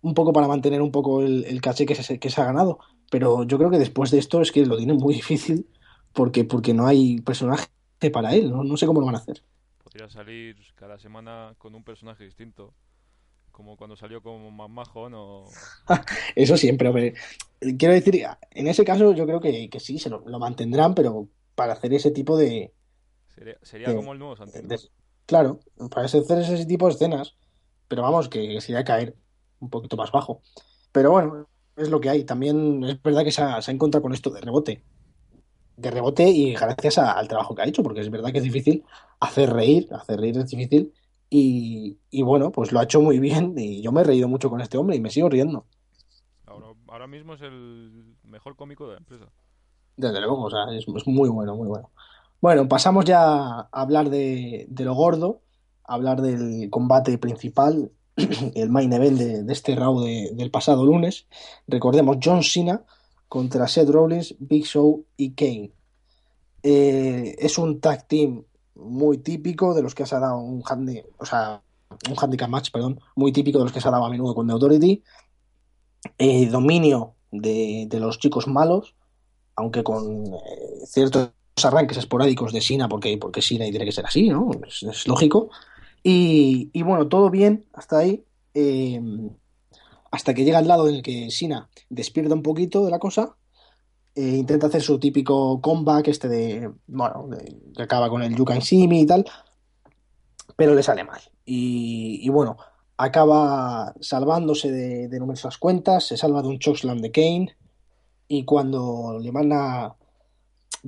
[0.00, 2.78] un poco para mantener un poco el, el caché que se, que se ha ganado.
[3.10, 5.68] Pero yo creo que después de esto es que lo tiene muy difícil
[6.12, 7.66] porque, porque no hay personaje
[8.12, 8.64] para él, ¿no?
[8.64, 9.42] No sé cómo lo van a hacer.
[9.82, 12.74] Podría salir cada semana con un personaje distinto,
[13.50, 15.48] como cuando salió con McMahon o...
[16.36, 17.14] Eso siempre, hombre.
[17.78, 21.28] Quiero decir, en ese caso yo creo que, que sí, se lo, lo mantendrán, pero
[21.54, 22.72] para hacer ese tipo de,
[23.28, 24.68] Sería, sería de- como el nuevo Santino.
[24.68, 24.78] de-
[25.26, 27.36] claro, para hacer ese tipo de escenas,
[27.88, 29.16] pero vamos, que, que sería caer
[29.60, 30.42] un poquito más bajo.
[30.92, 32.24] Pero bueno, es lo que hay.
[32.24, 34.84] También es verdad que se ha, se ha encontrado con esto de rebote.
[35.78, 38.44] De rebote y gracias a- al trabajo que ha hecho, porque es verdad que es
[38.44, 38.84] difícil
[39.20, 40.92] hacer reír, hacer reír es difícil.
[41.30, 44.50] Y, y bueno, pues lo ha hecho muy bien y yo me he reído mucho
[44.50, 45.66] con este hombre y me sigo riendo.
[46.46, 49.26] Ahora, ahora mismo es el mejor cómico de la empresa.
[49.96, 51.90] Desde luego, o sea, es, es muy bueno, muy bueno.
[52.40, 53.20] Bueno, pasamos ya
[53.60, 55.42] a hablar de, de lo gordo,
[55.84, 57.90] a hablar del combate principal,
[58.54, 61.26] el main event de, de este round de- del pasado lunes.
[61.66, 62.84] Recordemos John Cena
[63.28, 65.72] contra Seth Rollins, Big Show y Kane.
[66.62, 71.04] Eh, es un tag team muy típico de los que se ha dado un handi-
[71.18, 71.62] o sea,
[72.08, 74.46] un handicap match, perdón, muy típico de los que se ha dado a menudo con
[74.46, 75.02] The Authority.
[76.16, 78.94] Eh, dominio de, los chicos malos,
[79.56, 81.30] aunque con eh, ciertos
[81.62, 84.50] arranques esporádicos de Sina, porque, porque Sina tiene que ser así, ¿no?
[84.66, 85.50] Es, lógico.
[86.02, 88.24] Y, bueno, todo bien hasta ahí,
[90.10, 93.36] hasta que llega al lado en el que Sina despierta un poquito de la cosa,
[94.14, 97.28] eh, intenta hacer su típico comeback, este de, bueno,
[97.74, 99.24] que acaba con el You Can See Me y tal,
[100.56, 101.20] pero le sale mal.
[101.44, 102.56] Y, y bueno,
[102.96, 107.56] acaba salvándose de, de, numerosas cuentas, se salva de un chokeslam de Kane,
[108.28, 109.94] y cuando le van a...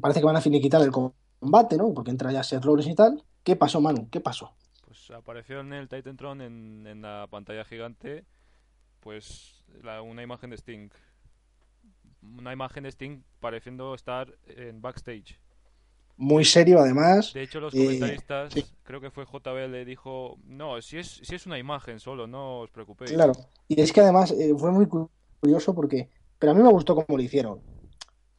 [0.00, 1.92] Parece que van a finiquitar el combate, ¿no?
[1.94, 3.24] Porque entra ya Seth Rollins y tal.
[3.42, 4.08] ¿Qué pasó, Manu?
[4.10, 4.52] ¿Qué pasó?
[4.84, 8.24] Pues apareció en el Titan Tron en, en la pantalla gigante,
[9.00, 10.90] pues la, una imagen de Sting.
[12.22, 15.38] Una imagen de Sting pareciendo estar en backstage.
[16.16, 17.32] Muy serio, además.
[17.32, 18.64] De hecho, los comentaristas, sí.
[18.82, 22.60] creo que fue JB, le dijo: No, si es, si es una imagen solo, no
[22.60, 23.12] os preocupéis.
[23.12, 23.32] Claro,
[23.68, 24.86] y es que además eh, fue muy
[25.40, 27.60] curioso porque pero a mí me gustó cómo lo hicieron.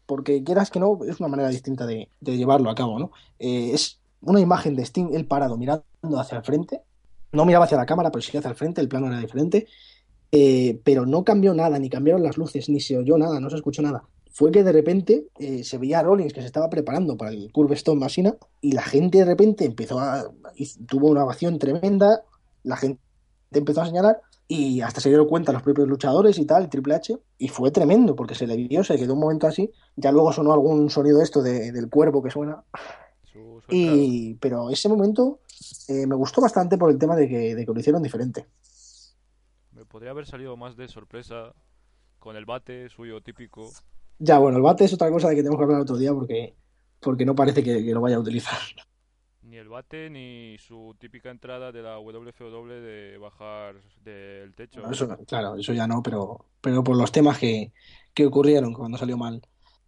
[0.08, 3.12] Porque quieras que no, es una manera distinta de, de llevarlo a cabo, ¿no?
[3.40, 5.86] Eh, es una imagen de Sting, él parado, mirando
[6.20, 6.82] hacia el frente.
[7.32, 9.68] No miraba hacia la cámara, pero sí hacia el frente, el plano era diferente.
[10.32, 13.58] Eh, pero no cambió nada, ni cambiaron las luces, ni se oyó nada, no se
[13.58, 14.04] escuchó nada.
[14.32, 17.52] Fue que de repente eh, se veía a Rollins que se estaba preparando para el
[17.52, 20.24] Curve Stone Masina y la gente de repente empezó a.
[20.88, 22.24] tuvo una ovación tremenda,
[22.64, 23.02] la gente
[23.52, 27.18] empezó a señalar y hasta se dieron cuenta los propios luchadores y tal, Triple H,
[27.38, 30.52] y fue tremendo porque se le vio, se quedó un momento así, ya luego sonó
[30.52, 32.62] algún sonido esto de, del cuervo que suena,
[33.32, 35.40] su, su y, pero ese momento
[35.88, 38.46] eh, me gustó bastante por el tema de que, de que lo hicieron diferente.
[39.92, 41.54] Podría haber salido más de sorpresa
[42.20, 43.70] con el bate suyo típico.
[44.20, 46.56] Ya, bueno, el bate es otra cosa de que tenemos que hablar otro día porque,
[47.00, 48.58] porque no parece que, que lo vaya a utilizar
[49.52, 54.80] ni el bate ni su típica entrada de la WFW de bajar del techo.
[54.80, 57.74] Bueno, eso, claro, eso ya no, pero, pero por los temas que,
[58.14, 59.42] que, ocurrieron cuando salió mal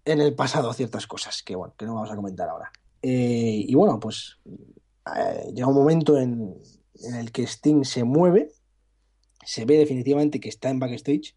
[0.03, 2.73] en el pasado ciertas cosas que bueno, que no vamos a comentar ahora.
[3.01, 4.37] Eh, y bueno, pues
[5.15, 6.55] eh, llega un momento en,
[6.95, 8.51] en el que Sting se mueve,
[9.45, 11.35] se ve definitivamente que está en backstage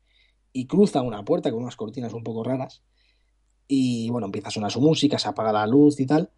[0.52, 2.82] y cruza una puerta con unas cortinas un poco raras.
[3.68, 6.30] Y bueno, empieza a sonar su música, se apaga la luz y tal.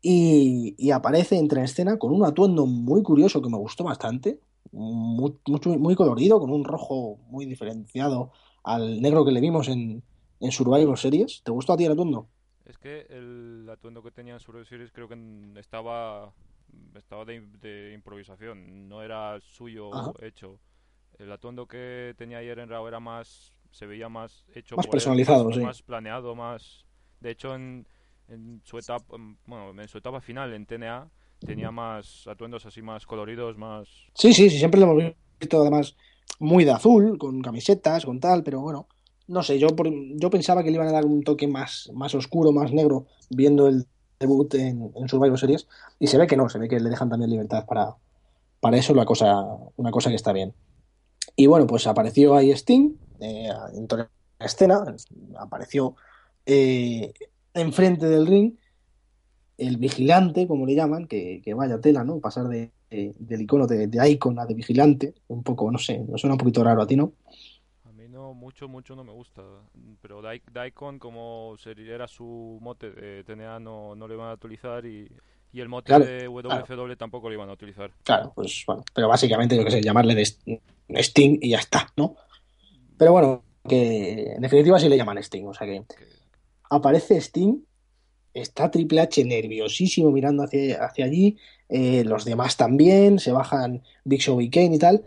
[0.00, 4.40] Y, y, aparece, entra en escena con un atuendo muy curioso que me gustó bastante,
[4.72, 8.32] muy, muy, muy, colorido, con un rojo muy diferenciado
[8.64, 10.02] al negro que le vimos en,
[10.40, 11.42] en Survivor Series.
[11.44, 12.28] ¿Te gustó a ti el atuendo?
[12.64, 15.16] Es que el atuendo que tenía en Survivor Series creo que
[15.56, 16.32] estaba,
[16.96, 20.12] estaba de, de improvisación, no era suyo Ajá.
[20.20, 20.58] hecho.
[21.22, 25.42] El atuendo que tenía ayer en Raw era más, se veía más hecho más personalizado,
[25.42, 25.60] él, más, sí.
[25.62, 26.84] más planeado, más...
[27.20, 27.86] De hecho, en
[28.32, 29.16] en su etapa,
[29.46, 31.08] bueno, en su etapa final en TNA
[31.40, 33.88] tenía más atuendos así más coloridos, más...
[34.14, 35.96] Sí, sí, sí, siempre lo hemos visto además
[36.38, 38.86] muy de azul, con camisetas, con tal, pero bueno,
[39.28, 42.14] no sé, yo, por, yo pensaba que le iban a dar un toque más, más
[42.14, 43.86] oscuro, más negro, viendo el
[44.18, 45.66] debut en, en Survivor Series,
[45.98, 47.96] y se ve que no, se ve que le dejan también libertad para,
[48.60, 49.44] para eso, la cosa,
[49.76, 50.54] una cosa que está bien.
[51.36, 54.84] Y bueno, pues apareció ahí Sting, eh, en toda la escena,
[55.38, 55.96] apareció
[56.46, 57.12] eh,
[57.54, 58.54] enfrente del ring
[59.58, 62.20] el vigilante, como le llaman, que, que vaya tela, ¿no?
[62.20, 66.04] Pasar de, de, del icono de, de, icon a de vigilante, un poco, no sé,
[66.08, 67.12] me suena un poquito raro a ti, ¿no?
[67.84, 69.42] A mí no, mucho, mucho no me gusta,
[70.00, 75.08] pero Daikon, como era su mote de TNA, no, no le van a utilizar y,
[75.52, 76.96] y el mote claro, de WFW claro.
[76.96, 77.92] tampoco lo iban a utilizar.
[78.02, 80.22] Claro, pues bueno, pero básicamente yo que sé, llamarle de
[81.02, 82.16] Sting y ya está, ¿no?
[82.96, 85.84] Pero bueno, que en definitiva sí le llaman Sting, o sea que...
[86.70, 87.58] aparece Sting,
[88.32, 91.36] está Triple H nerviosísimo mirando hacia, hacia allí,
[91.68, 95.04] eh, los demás también, se bajan Big Show y Kane y tal.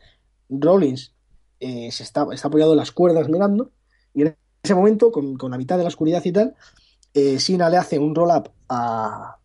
[0.50, 1.14] Rollins
[1.60, 3.72] eh, se está, está, apoyado en las cuerdas mirando,
[4.14, 6.56] y en ese momento, con, con la mitad de la oscuridad y tal,
[7.16, 9.38] eh, Sina le hace un roll-up a,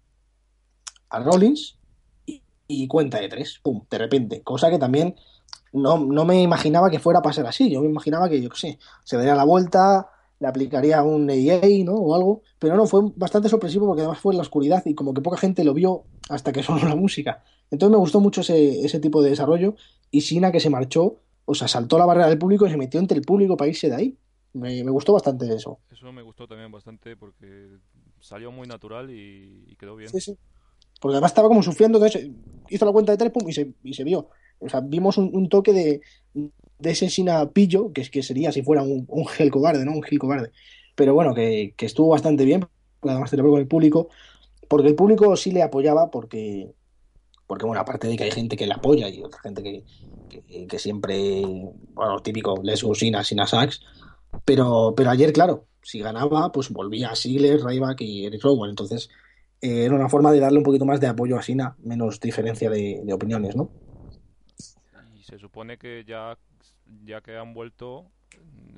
[1.10, 1.76] a Rollins
[2.26, 5.16] y, y, cuenta de tres, pum, de repente, cosa que también
[5.72, 8.58] no, no me imaginaba que fuera a pasar así, yo me imaginaba que, yo qué
[8.58, 11.94] sé, se daría la vuelta le aplicaría un EA, ¿no?
[11.94, 15.12] O algo, pero no, fue bastante sorpresivo porque además fue en la oscuridad y como
[15.12, 17.44] que poca gente lo vio hasta que sonó la música.
[17.70, 19.76] Entonces me gustó mucho ese, ese tipo de desarrollo
[20.10, 22.98] y Sina que se marchó, o sea, saltó la barrera del público y se metió
[22.98, 24.16] entre el público para irse de ahí.
[24.54, 25.78] Me, me gustó bastante eso.
[25.92, 27.68] Eso me gustó también bastante porque
[28.18, 30.10] salió muy natural y, y quedó bien.
[30.10, 30.38] Sí, sí.
[31.00, 32.30] Porque además estaba como sufriendo, entonces
[32.68, 34.28] hizo la cuenta de tres, pum, y se, y se vio.
[34.60, 36.00] O sea, vimos un, un toque de,
[36.78, 39.92] de ese Sina pillo, que, es, que sería si fuera un, un gel cobarde, ¿no?
[39.92, 40.52] Un gil cobarde.
[40.94, 42.66] Pero bueno, que, que estuvo bastante bien,
[43.02, 44.08] además celebró con el público,
[44.68, 46.70] porque el público sí le apoyaba, porque,
[47.46, 49.84] porque bueno, aparte de que hay gente que le apoya y otra gente que,
[50.28, 51.42] que, que siempre,
[51.94, 53.80] bueno, típico, Les Sina, Sina Sax,
[54.44, 58.70] Pero, pero ayer, claro, si ganaba, pues volvía a Ziggler, Ryback y Eric Rowan.
[58.70, 59.10] Entonces,
[59.60, 62.70] eh, era una forma de darle un poquito más de apoyo a Sina, menos diferencia
[62.70, 63.70] de, de opiniones, ¿no?
[65.14, 66.36] Y se supone que ya,
[67.04, 68.06] ya que han vuelto,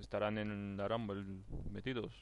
[0.01, 1.24] estarán en la Rumble
[1.70, 2.12] metidos.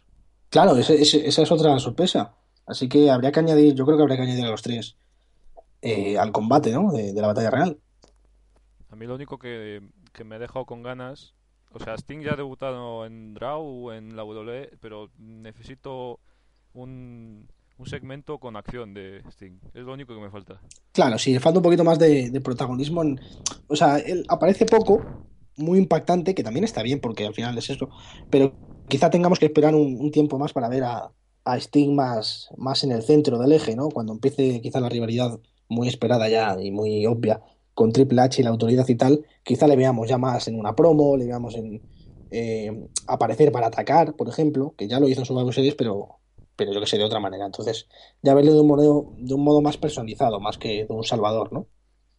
[0.51, 2.35] Claro, ese- ese- esa es otra sorpresa.
[2.67, 4.97] Así que habría que añadir, yo creo que habría que añadir a los tres
[5.83, 6.93] eh, al combate, ¿no?
[6.93, 7.79] De, de la batalla real.
[8.91, 9.81] A mí lo único que,
[10.13, 11.33] que me ha dejado con ganas,
[11.73, 16.19] o sea, Sting ya ha debutado en Raw, en la WWE, pero necesito
[16.75, 17.49] un,
[17.81, 19.59] un segmento con acción de Sting.
[19.73, 20.61] Es lo único que me falta.
[20.93, 23.03] Claro, sí, falta un poquito más de, protagonismo.
[23.69, 25.03] o sea, él aparece poco,
[25.57, 27.89] muy impactante, que también está bien porque al final es eso,
[28.29, 28.53] pero
[28.89, 31.11] quizá tengamos que esperar un, un tiempo más para ver a,
[31.45, 33.89] a Sting más, más en el centro del eje, ¿no?
[33.89, 37.41] Cuando empiece quizá la rivalidad muy esperada ya y muy obvia
[37.75, 40.77] con Triple H y la autoridad y tal, quizá le veamos ya más en una
[40.77, 41.81] promo, le veamos en
[42.31, 46.20] eh, aparecer para atacar, por ejemplo, que ya lo hizo en Survivor Series, pero,
[46.61, 47.47] pero yo que sé, de otra manera.
[47.47, 47.89] Entonces,
[48.21, 51.51] ya verle de un modo, de un modo más personalizado, más que de un salvador,
[51.55, 51.67] ¿no?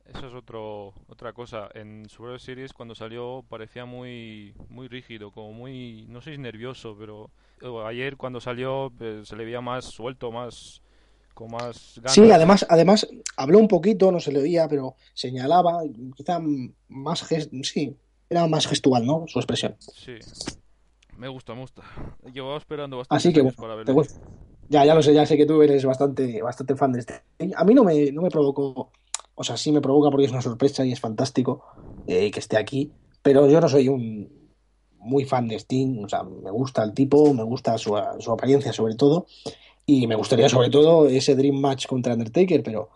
[0.03, 1.69] Eso es otro, otra cosa.
[1.75, 6.97] En Survivor Series cuando salió parecía muy, muy rígido, como muy, no sé si nervioso,
[6.97, 7.29] pero
[7.85, 10.81] ayer cuando salió eh, se le veía más suelto, más
[11.35, 12.13] con más ganas.
[12.13, 15.83] Sí, además, además habló un poquito, no se le oía, pero señalaba,
[16.15, 16.39] quizá
[16.87, 17.19] más
[17.61, 17.95] sí,
[18.27, 19.25] era más gestual, ¿no?
[19.27, 19.75] Su expresión.
[19.79, 20.15] Sí,
[21.21, 21.83] me gusta, me gusta.
[22.33, 23.93] Llevaba esperando bastante Así que años bueno, para te verle.
[23.93, 24.19] gusta.
[24.69, 27.21] Ya, ya lo sé, ya sé que tú eres bastante, bastante fan de este.
[27.55, 28.91] A mí no me, no me provocó,
[29.35, 31.63] o sea, sí me provoca porque es una sorpresa y es fantástico
[32.07, 32.91] eh, que esté aquí,
[33.21, 34.29] pero yo no soy un
[34.97, 38.73] muy fan de Sting, o sea, me gusta el tipo, me gusta su, su apariencia
[38.73, 39.25] sobre todo,
[39.85, 42.89] y me gustaría sobre todo ese Dream Match contra Undertaker, pero,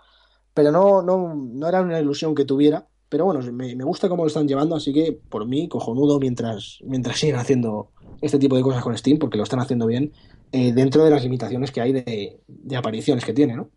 [0.53, 2.87] pero no, no, no era una ilusión que tuviera.
[3.09, 6.79] Pero bueno, me, me gusta cómo lo están llevando, así que por mí, cojonudo, mientras,
[6.83, 10.11] mientras siguen haciendo este tipo de cosas con Steam, porque lo están haciendo bien,
[10.51, 13.69] eh, dentro de las limitaciones que hay de, de apariciones que tiene, ¿no?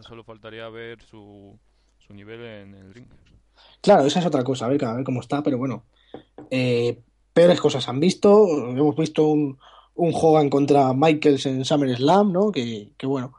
[0.00, 1.58] Solo faltaría ver su,
[1.98, 3.06] su nivel en el ring.
[3.80, 5.84] Claro, esa es otra cosa, a ver, a ver cómo está, pero bueno.
[6.50, 7.00] Eh,
[7.32, 8.46] peores cosas han visto.
[8.70, 9.58] Hemos visto un,
[9.94, 12.50] un Hogan contra Michaels en SummerSlam, ¿no?
[12.50, 13.34] Que, que bueno.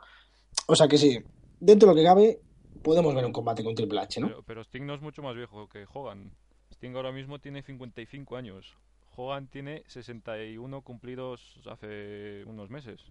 [0.68, 1.20] O sea que sí,
[1.60, 2.40] dentro de lo que cabe,
[2.84, 4.28] podemos ver un combate con Triple H, ¿no?
[4.28, 6.32] Pero, pero Sting no es mucho más viejo que Hogan.
[6.72, 8.78] Sting ahora mismo tiene 55 años.
[9.20, 13.02] Hogan tiene 61 cumplidos hace unos meses.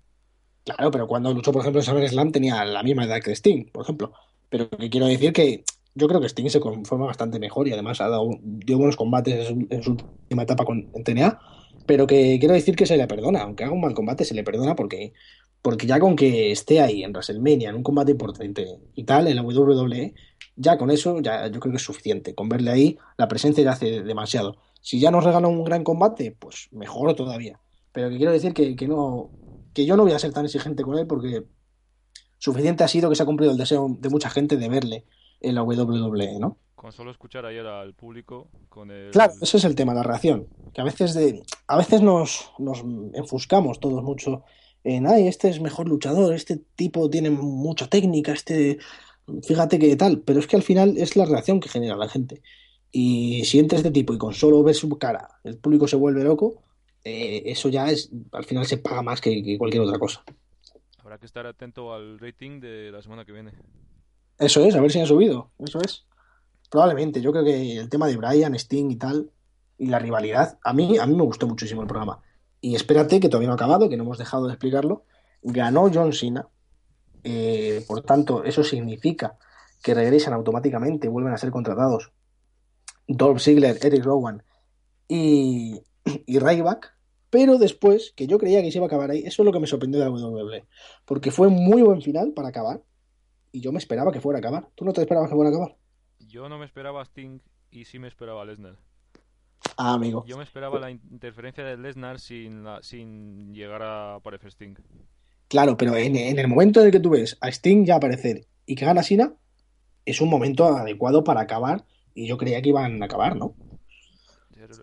[0.64, 3.82] Claro, pero cuando luchó, por ejemplo, en SummerSlam tenía la misma edad que Sting, por
[3.82, 4.12] ejemplo.
[4.48, 8.00] Pero que quiero decir que yo creo que Sting se conforma bastante mejor y además
[8.00, 11.38] ha dado dio buenos combates en su, última etapa con en TNA,
[11.86, 14.44] pero que quiero decir que se le perdona, aunque haga un mal combate se le
[14.44, 15.12] perdona porque
[15.60, 19.36] porque ya con que esté ahí en WrestleMania en un combate importante y tal en
[19.36, 20.14] la WWE,
[20.56, 22.34] ya con eso ya yo creo que es suficiente.
[22.34, 24.56] Con verle ahí la presencia ya hace demasiado.
[24.80, 27.60] Si ya nos regala un gran combate, pues mejor todavía.
[27.92, 29.30] Pero que quiero decir que, que no
[29.74, 31.44] que yo no voy a ser tan exigente con él porque
[32.38, 35.04] suficiente ha sido que se ha cumplido el deseo de mucha gente de verle
[35.40, 36.58] en la WWE, ¿no?
[36.74, 39.10] Con solo escuchar ayer al público con el...
[39.10, 40.46] Claro, ese es el tema, la reacción.
[40.72, 44.44] Que a veces de, a veces nos, nos enfuscamos todos mucho
[44.84, 48.78] en ay, este es mejor luchador, este tipo tiene mucha técnica, este
[49.42, 52.42] fíjate que tal, pero es que al final es la reacción que genera la gente.
[52.90, 56.24] Y si entra este tipo y con solo ver su cara el público se vuelve
[56.24, 56.62] loco,
[57.04, 60.22] eh, eso ya es, al final se paga más que, que cualquier otra cosa.
[60.98, 63.52] Habrá que estar atento al rating de la semana que viene.
[64.38, 65.50] Eso es, a ver si han subido.
[65.58, 66.04] Eso es.
[66.70, 67.20] Probablemente.
[67.20, 69.30] Yo creo que el tema de Brian, Sting y tal,
[69.78, 72.20] y la rivalidad, a mí, a mí me gustó muchísimo el programa.
[72.60, 75.04] Y espérate, que todavía no ha acabado, que no hemos dejado de explicarlo.
[75.42, 76.46] Ganó John Cena.
[77.24, 79.38] Eh, por tanto, eso significa
[79.82, 82.12] que regresan automáticamente, vuelven a ser contratados
[83.08, 84.42] Dolph Ziggler, Eric Rowan
[85.08, 86.94] y, y Ryback.
[87.30, 89.60] Pero después, que yo creía que se iba a acabar ahí, eso es lo que
[89.60, 90.66] me sorprendió de la WWE.
[91.04, 92.82] Porque fue muy buen final para acabar.
[93.52, 94.68] Y yo me esperaba que fuera a acabar.
[94.74, 95.76] ¿Tú no te esperabas que fuera a acabar?
[96.20, 97.40] Yo no me esperaba a Sting
[97.70, 98.78] y sí me esperaba a Lesnar.
[99.76, 100.24] Ah, amigo.
[100.26, 104.74] Yo me esperaba la interferencia de Lesnar sin, la, sin llegar a aparecer Sting.
[105.48, 108.46] Claro, pero en, en, el momento en el que tú ves a Sting ya aparecer
[108.66, 109.34] y que gana Sina,
[110.04, 111.84] es un momento adecuado para acabar.
[112.18, 113.54] Y yo creía que iban a acabar, ¿no?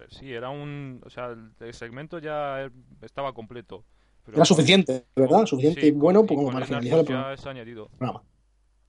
[0.09, 1.01] Sí, era un.
[1.05, 2.71] O sea, el segmento ya
[3.01, 3.83] estaba completo.
[4.23, 5.45] Pero era suficiente, ¿verdad?
[5.45, 7.89] Suficiente sí, bueno como para finalizar pues, el es añadido.
[7.89, 8.23] programa.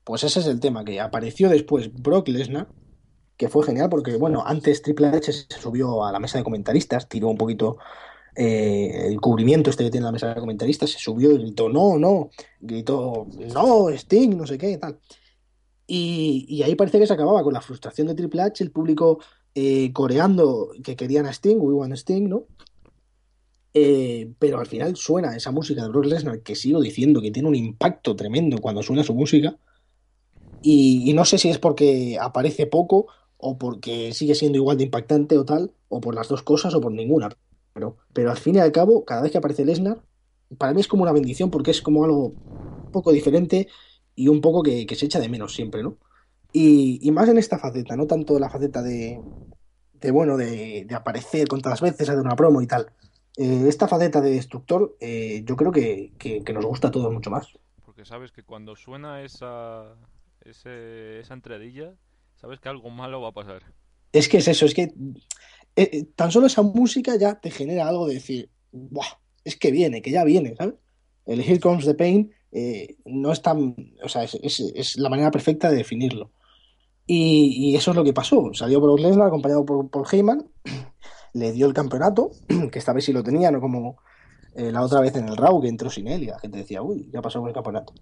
[0.03, 2.69] Pues ese es el tema, que apareció después Brock Lesnar,
[3.35, 7.09] que fue genial porque, bueno, antes Triple H se subió a la mesa de comentaristas,
[7.09, 7.77] tiró un poquito
[8.35, 11.99] eh, el cubrimiento este que tiene la mesa de comentaristas, se subió y gritó, no,
[11.99, 12.29] no,
[12.61, 14.97] gritó, no, Sting, no sé qué, tal.
[15.87, 19.19] Y, ahí parece que se acababa con la frustración de Triple H, el público
[19.55, 22.45] eh, coreando que querían a Sting, We Want Sting, ¿no?
[23.73, 27.47] Eh, pero al final suena esa música de Brock Lesnar, que sigo diciendo que tiene
[27.47, 29.57] un impacto tremendo cuando suena su música.
[30.61, 33.07] Y, y no sé si es porque aparece poco
[33.37, 36.81] o porque sigue siendo igual de impactante o tal, o por las dos cosas o
[36.81, 37.29] por ninguna.
[37.73, 40.01] Pero, pero al fin y al cabo, cada vez que aparece Lesnar,
[40.57, 42.33] para mí es como una bendición porque es como algo
[42.85, 43.67] un poco diferente
[44.17, 45.97] y un poco que, que se echa de menos siempre, ¿no?
[46.51, 49.21] Y, y más en esta faceta, no tanto la faceta de,
[49.93, 52.91] de bueno, de, de aparecer con todas las veces, hacer una promo y tal.
[53.37, 57.13] Eh, esta faceta de destructor, eh, yo creo que, que- que nos gusta a todos
[57.13, 57.47] mucho más.
[57.85, 59.95] Porque sabes que cuando suena esa,
[60.43, 61.93] ese- esa entradilla,
[62.35, 63.61] sabes que algo malo va a pasar.
[64.11, 64.91] Es que es eso, es que eh,
[65.75, 69.05] eh, tan solo esa música ya te genera algo de decir, ¡buah!
[69.43, 70.75] Es que viene, que ya viene, ¿sabes?
[71.25, 75.69] El Here Comes the Pain eh, no es tan, o sea, es, la manera perfecta
[75.69, 76.31] de definirlo.
[77.05, 78.53] Y, eso es lo que pasó.
[78.53, 80.49] Salió Brock Lesnar acompañado por Paul Heyman,
[81.33, 82.31] le dio el campeonato,
[82.71, 83.97] que esta vez sí lo tenía, no como
[84.55, 86.81] eh, la otra vez en el Raw que entró sin él y la gente decía,
[86.81, 87.93] uy, ya pasó con el campeonato.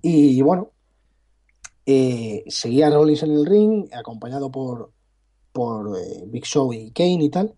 [0.00, 0.70] Y bueno,
[1.86, 4.90] eh, seguía Rollins en el ring, acompañado por,
[5.52, 7.54] por eh, Big Show y Kane y tal.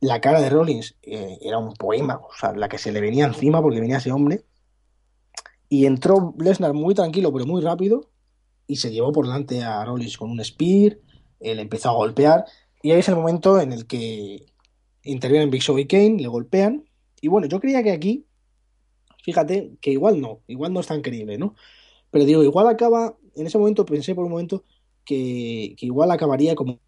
[0.00, 3.62] La cara de Rollins era un poema, o sea, la que se le venía encima
[3.62, 4.44] porque venía ese hombre.
[5.72, 8.10] Y entró Lesnar muy tranquilo, pero muy rápido,
[8.66, 10.98] y se llevó por delante a Rollins con un spear,
[11.40, 12.44] él empezó a golpear,
[12.82, 14.44] y ahí es el momento en el que
[15.02, 16.84] intervienen Big Show y Kane, le golpean,
[17.22, 18.26] y bueno, yo creía que aquí,
[19.24, 21.54] fíjate, que igual no, igual no es tan creíble, ¿no?
[22.10, 24.64] Pero digo, igual acaba, en ese momento pensé por un momento
[25.06, 26.80] que, que igual acabaría como,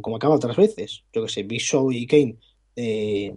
[0.00, 2.38] como acaba otras veces, yo que sé, Big Show y Kane
[2.74, 3.36] eh,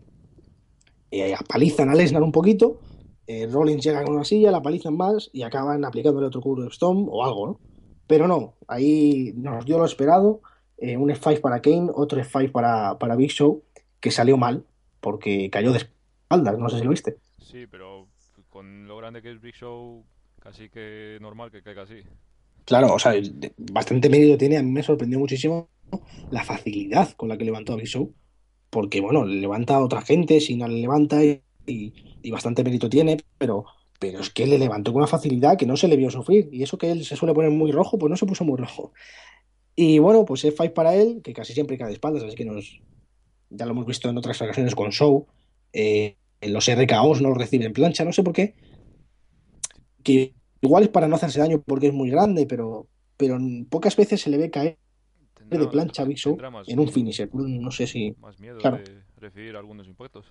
[1.12, 2.80] eh, apalizan a Lesnar un poquito,
[3.28, 7.24] eh, Rollins llega con una silla, la palizan más y acaban aplicándole otro Storm o
[7.24, 7.60] algo, ¿no?
[8.08, 10.42] Pero no, ahí nos dio lo esperado,
[10.78, 13.64] eh, un F5 para Kane, otro F5 para, para Big Show,
[14.00, 14.64] que salió mal,
[15.00, 17.18] porque cayó de espaldas, no sé si lo viste.
[17.40, 18.08] Sí, pero
[18.50, 20.04] con lo grande que es Big Show,
[20.40, 22.04] casi que normal que caiga así.
[22.66, 23.14] Claro, o sea,
[23.58, 25.70] bastante mérito tiene, a mí me sorprendió muchísimo
[26.30, 28.14] la facilidad con la que levantó a Big Show,
[28.70, 32.64] porque bueno, le levanta a otra gente, si no le levanta y, y- y bastante
[32.64, 33.66] mérito tiene, pero,
[34.00, 36.64] pero es que le levantó con una facilidad que no se le vio sufrir, y
[36.64, 38.92] eso que él se suele poner muy rojo, pues no se puso muy rojo.
[39.76, 42.80] Y bueno, pues F5 para él, que casi siempre cae de espaldas, así que nos,
[43.50, 45.28] ya lo hemos visto en otras ocasiones con Show,
[45.74, 48.56] eh, en los RKOs no lo recibe en plancha, no sé por qué,
[50.04, 52.88] que igual es para no hacerse daño porque es muy grande, pero,
[53.18, 53.38] pero
[53.70, 54.78] pocas veces se le ve caer
[55.50, 56.38] de plancha a Big Show
[56.68, 57.30] en un finisher.
[57.34, 58.16] No sé si.
[58.20, 58.78] más miedo Claro.
[58.78, 60.26] de recibir algunos impactos.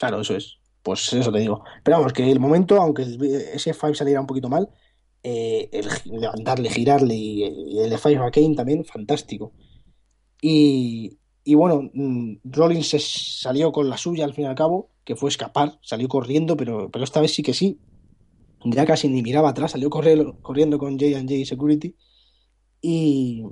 [0.00, 0.56] Claro, eso es.
[0.82, 1.62] Pues eso te digo.
[1.84, 4.70] Pero vamos, que el momento, aunque ese 5 saliera un poquito mal,
[5.22, 5.86] eh, el
[6.18, 7.44] levantarle, girarle y,
[7.78, 9.52] el 5 a Kane también, fantástico.
[10.40, 14.90] Y, y bueno, mm, Rollins se salió con la suya al fin y al cabo,
[15.04, 17.78] que fue escapar, salió corriendo, pero, pero esta vez sí que sí.
[18.64, 21.94] Ya casi ni miraba atrás, salió corriendo, corriendo con J&J Security.
[22.80, 23.44] Y,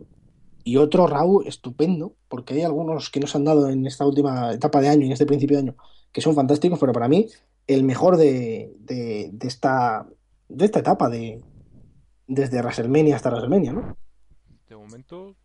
[0.65, 4.81] y otro Raw estupendo, porque hay algunos que nos han dado en esta última etapa
[4.81, 5.77] de año, en este principio de año,
[6.13, 7.27] que son fantásticos, pero para mí
[7.67, 10.07] el mejor de, de, de esta,
[10.49, 11.43] de esta etapa, de,
[12.27, 13.97] desde WrestleMania hasta WrestleMania, ¿no?
[14.69, 15.37] De momento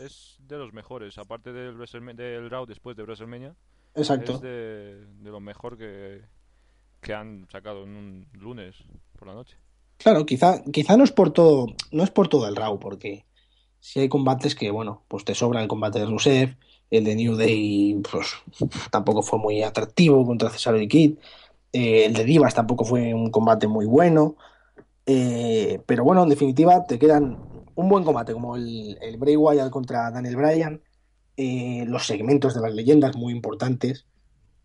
[0.00, 1.76] es de los mejores, aparte del,
[2.16, 3.54] del Raw después de WrestleMania,
[3.94, 4.34] Exacto.
[4.34, 6.22] es de, de lo mejor que,
[7.00, 8.76] que han sacado en un lunes
[9.18, 9.56] por la noche.
[9.98, 13.24] Claro, quizá, quizá no es por todo, no es por todo el Raw, porque
[13.82, 16.56] si hay combates que, bueno, pues te sobra el combate de Rusev,
[16.88, 18.28] el de New Day, pues
[18.92, 21.16] tampoco fue muy atractivo contra Cesaro y Kid,
[21.72, 24.36] eh, el de Divas tampoco fue un combate muy bueno,
[25.04, 27.36] eh, pero bueno, en definitiva te quedan
[27.74, 30.80] un buen combate como el, el Bray Wyatt contra Daniel Bryan,
[31.36, 34.06] eh, los segmentos de las leyendas muy importantes,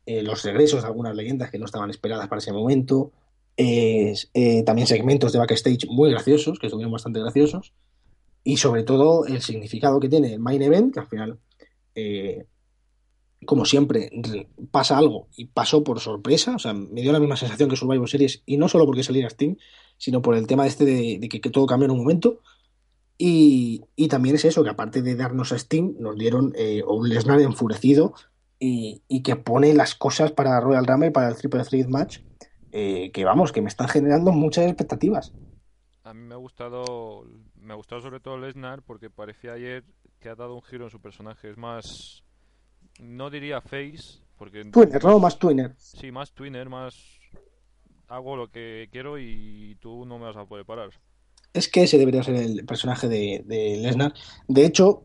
[0.06, 3.12] los regresos de algunas leyendas que no estaban esperadas para ese momento,
[3.58, 7.74] también segmentos de backstage muy graciosos, que estuvieron bastante graciosos,
[8.48, 11.38] y sobre todo el significado que tiene el main event, que al final,
[11.96, 12.46] eh,
[13.46, 17.36] como siempre, re- pasa algo y pasó por sorpresa, o sea, me dio la misma
[17.36, 19.58] sensación que Survivor Series, y no solo porque saliera Steam,
[19.98, 22.40] sino por el tema este de, que, todo cambió en un momento.
[23.18, 27.10] Y, y también es eso, que aparte de darnos a Steam, nos dieron eh, un
[27.10, 28.14] Lesnar enfurecido
[28.60, 32.20] y, y que pone las cosas para Royal Rumble, para el Triple Threat Match,
[32.72, 35.34] eh, que vamos, que me están generando muchas expectativas.
[36.04, 37.26] A mí me ha gustado,
[37.68, 39.84] me ha gustado sobre todo Lesnar porque parecía ayer
[40.20, 41.50] que ha dado un giro en su personaje.
[41.50, 42.24] Es más,
[43.00, 45.20] no diría face, porque Twinner, ¿no?
[45.20, 45.76] Más Twinner.
[45.78, 46.96] sí, más twinner, más
[48.08, 50.90] hago lo que quiero y tú no me vas a poder parar.
[51.54, 54.14] Es que ese debería ser el personaje de, de Lesnar.
[54.48, 55.04] De hecho,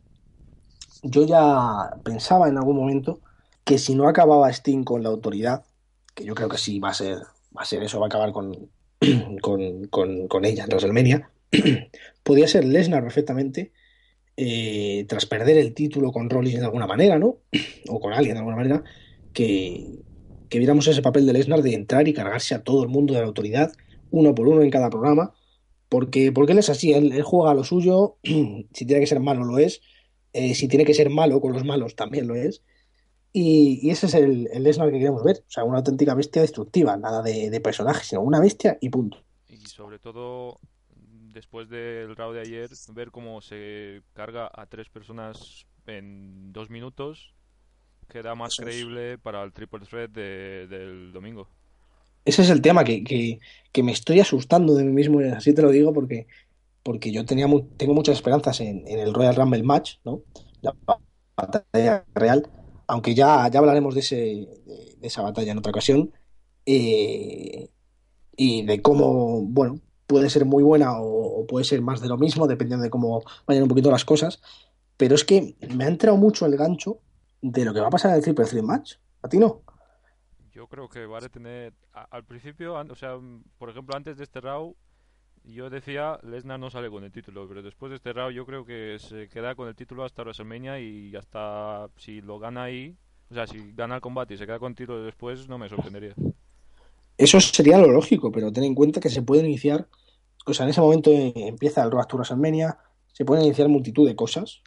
[1.03, 3.21] yo ya pensaba en algún momento
[3.65, 5.65] que si no acababa Sting con la autoridad,
[6.15, 7.19] que yo creo que sí va a ser,
[7.57, 8.71] va a ser eso, va a acabar con,
[9.41, 11.32] con, con, con ella en WrestleMania,
[12.23, 13.73] podía ser Lesnar perfectamente,
[14.37, 17.39] eh, tras perder el título con Rollins de alguna manera, ¿no?
[17.89, 18.85] O con alguien de alguna manera,
[19.33, 20.01] que,
[20.49, 23.21] que viéramos ese papel de Lesnar de entrar y cargarse a todo el mundo de
[23.21, 23.73] la autoridad,
[24.11, 25.33] uno por uno en cada programa,
[25.89, 29.45] porque, porque él es así, él, juega a lo suyo, si tiene que ser malo
[29.45, 29.83] lo es,
[30.33, 32.63] eh, si tiene que ser malo con los malos también lo es,
[33.35, 37.23] y, ese es el, Lesnar que queremos ver, o sea, una auténtica bestia destructiva, nada
[37.23, 39.19] de personaje, sino una bestia y punto.
[39.49, 40.59] Y sobre todo,
[41.33, 47.35] después del round de ayer, ver cómo se carga a tres personas en dos minutos
[48.09, 48.65] queda más Eso es.
[48.65, 51.49] creíble para el triple threat de- del domingo.
[52.25, 53.41] Ese es el tema, que, que,
[53.73, 56.29] que me estoy asustando de mí mismo, así te lo digo, porque,
[56.83, 60.23] porque yo tenía mu- tengo muchas esperanzas en, en el Royal Rumble match, ¿no?
[60.63, 60.75] La
[61.37, 62.49] batalla real,
[62.89, 66.13] aunque ya, ya hablaremos de, ese, de, de esa batalla en otra ocasión,
[66.67, 67.71] eh,
[68.37, 72.47] y de cómo, bueno, puede ser muy buena o, puede ser más de lo mismo,
[72.47, 74.41] dependiendo de cómo vayan un poquito las cosas,
[74.97, 76.99] pero es que me ha entrado mucho el gancho
[77.41, 79.63] de lo que va a pasar en el Triple Threat match, ¿a ti no?
[80.53, 84.25] Yo creo que va a tener, al principio, o sea, mm, por ejemplo, antes de
[84.25, 84.75] este round,
[85.45, 88.65] yo decía, Lesnar no sale con el título, pero después de este round yo creo
[88.65, 92.97] que se queda con el título hasta WrestleMania y hasta si lo gana ahí,
[93.31, 95.69] o sea, si gana el combate y se queda con el título después, no me
[95.69, 96.15] sorprendería.
[97.17, 99.89] Eso sería lo lógico, pero ten en cuenta que se pueden iniciar,
[100.47, 102.79] o sea, en ese momento empieza el Road to WrestleMania,
[103.13, 104.63] se pueden iniciar multitud de cosas,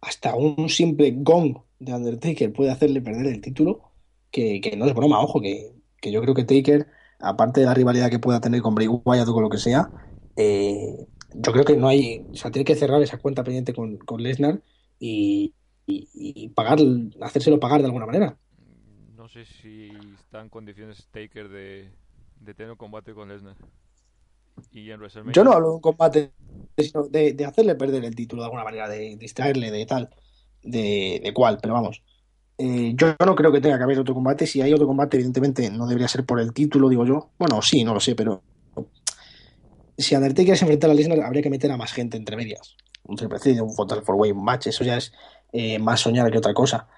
[0.00, 3.92] hasta un simple gong de Undertaker puede hacerle perder el título,
[4.30, 6.86] que, que no es broma, ojo, que, que yo creo que Taker,
[7.20, 9.90] aparte de la rivalidad que pueda tener con Bray Wyatt o con lo que sea,
[10.36, 13.98] eh, yo creo que no hay, o sea, tiene que cerrar esa cuenta pendiente con,
[13.98, 14.62] con Lesnar
[14.98, 15.54] y,
[15.86, 16.78] y, y pagar,
[17.20, 18.38] hacérselo pagar de alguna manera.
[19.36, 21.90] Sé si está en condiciones Taker de,
[22.54, 23.54] tener un combate con Lesnar.
[25.30, 26.32] Yo no hablo de un combate,
[26.78, 30.08] sino de, hacerle perder el título de alguna manera, de distraerle de tal,
[30.62, 32.02] de, de cuál, pero vamos.
[32.56, 34.46] Eh, yo no creo que tenga que haber otro combate.
[34.46, 37.28] Si hay otro combate, evidentemente no debería ser por el título, digo yo.
[37.38, 38.40] Bueno, sí, no lo sé, pero
[39.98, 42.74] si Undertaker se enfrenta a Lesnar, habría que meter a más gente entre medias.
[43.02, 45.12] Un triple threat, un fatal four way match, eso ya es
[45.52, 46.88] eh, más soñar que otra cosa.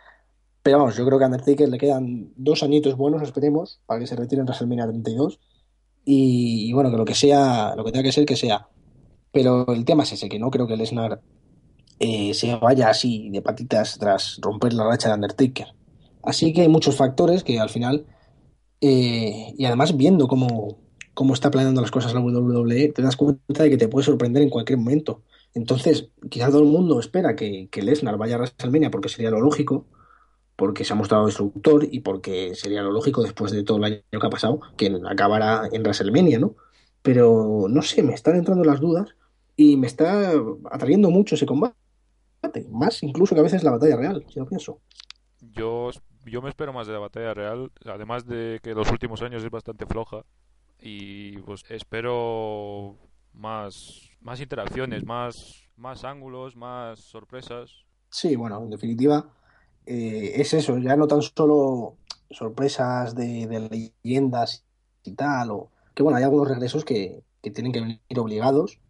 [0.69, 4.17] Pero yo creo que a Undertaker le quedan dos añitos buenos, esperemos, para que se
[4.17, 5.41] retire en WrestleMania 32.
[6.05, 8.69] Y, y bueno, que lo que sea, lo que tenga que ser, que sea.
[9.33, 11.23] Pero el tema es ese, que no creo que Lesnar
[11.99, 15.69] eh, se vaya así de patitas tras romper la racha de Undertaker.
[16.23, 18.05] Así que hay muchos factores que al final,
[18.83, 20.77] eh, y además viendo cómo,
[21.15, 24.43] cómo está planeando las cosas la WWE, te das cuenta de que te puede sorprender
[24.43, 25.23] en cualquier momento.
[25.55, 29.41] Entonces, quizás todo el mundo espera que, que Lesnar vaya a WrestleMania porque sería lo
[29.41, 29.87] lógico,
[30.59, 34.01] porque se ha mostrado destructor y porque sería lo lógico después de todo el año
[34.11, 36.57] que ha pasado que acabara en WrestleMania, ¿no?
[37.01, 39.15] Pero no sé, me están entrando las dudas
[39.55, 40.33] y me está
[40.73, 41.77] atrayendo mucho ese combate,
[42.73, 44.81] más incluso que a veces la batalla real, si lo pienso.
[45.41, 45.91] Yo,
[46.27, 49.51] yo me espero más de la batalla real, además de que los últimos años es
[49.53, 50.25] bastante floja
[50.81, 52.97] y pues espero
[53.33, 57.85] más, más interacciones, más, más ángulos, más sorpresas.
[58.11, 59.25] Sí, bueno, en definitiva,
[59.89, 61.97] eh, es eso, ya no tan solo
[62.31, 64.65] sorpresas de, de leyendas
[65.03, 68.81] y tal, o que bueno, hay algunos regresos que, que tienen que venir obligados.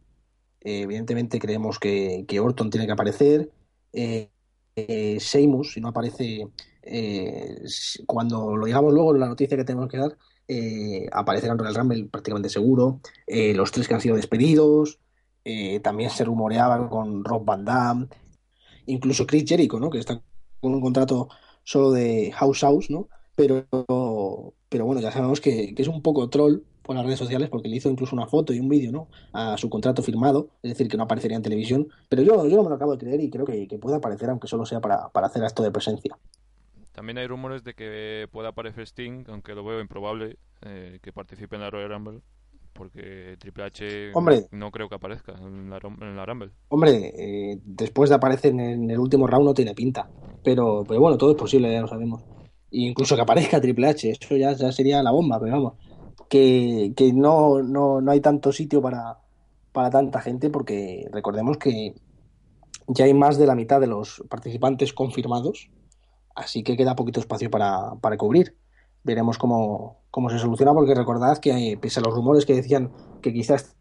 [0.61, 3.49] Eh, evidentemente creemos que, que Orton tiene que aparecer.
[3.93, 4.29] Eh,
[4.75, 6.49] eh, si no aparece,
[6.83, 7.63] eh,
[8.05, 10.17] cuando lo digamos luego, la noticia que tenemos que dar,
[11.13, 13.01] aparecerá en Royal Rumble prácticamente seguro.
[13.29, 14.99] Los tres que han sido despedidos.
[15.83, 18.09] también se rumoreaba con Rob Van Dam
[18.87, 19.91] incluso Chris Jericho, ¿no?
[19.91, 20.23] Que está
[20.61, 21.29] con un contrato
[21.65, 23.09] solo de House House, ¿no?
[23.35, 23.67] Pero,
[24.69, 27.69] pero bueno, ya sabemos que, que es un poco troll por las redes sociales porque
[27.69, 29.09] le hizo incluso una foto y un vídeo, ¿no?
[29.33, 31.89] A su contrato firmado, es decir, que no aparecería en televisión.
[32.09, 34.31] Pero yo, yo no me lo acabo de creer y creo que, que puede aparecer,
[34.31, 36.19] aunque solo sea para, para hacer acto de presencia.
[36.93, 41.57] También hay rumores de que pueda aparecer Sting, aunque lo veo improbable eh, que participe
[41.57, 42.23] en la Royal Rumble,
[42.79, 44.47] porque Triple H Hombre.
[44.53, 46.53] no creo que aparezca en la, en la Rumble.
[46.69, 50.09] Hombre, eh, después de aparecer en, en el último round no tiene pinta.
[50.45, 52.23] Pero, pero bueno, todo es posible, ya lo sabemos.
[52.71, 55.73] E incluso que aparezca Triple H, eso ya, ya sería la bomba, pero vamos.
[56.29, 59.19] Que, que no, no, no hay tanto sitio para,
[59.73, 61.95] para tanta gente porque recordemos que
[62.87, 65.71] ya hay más de la mitad de los participantes confirmados,
[66.35, 68.55] así que queda poquito espacio para, para cubrir.
[69.05, 72.93] Veremos cómo, cómo se soluciona porque recordad que eh, pese a los rumores que decían
[73.23, 73.77] que quizás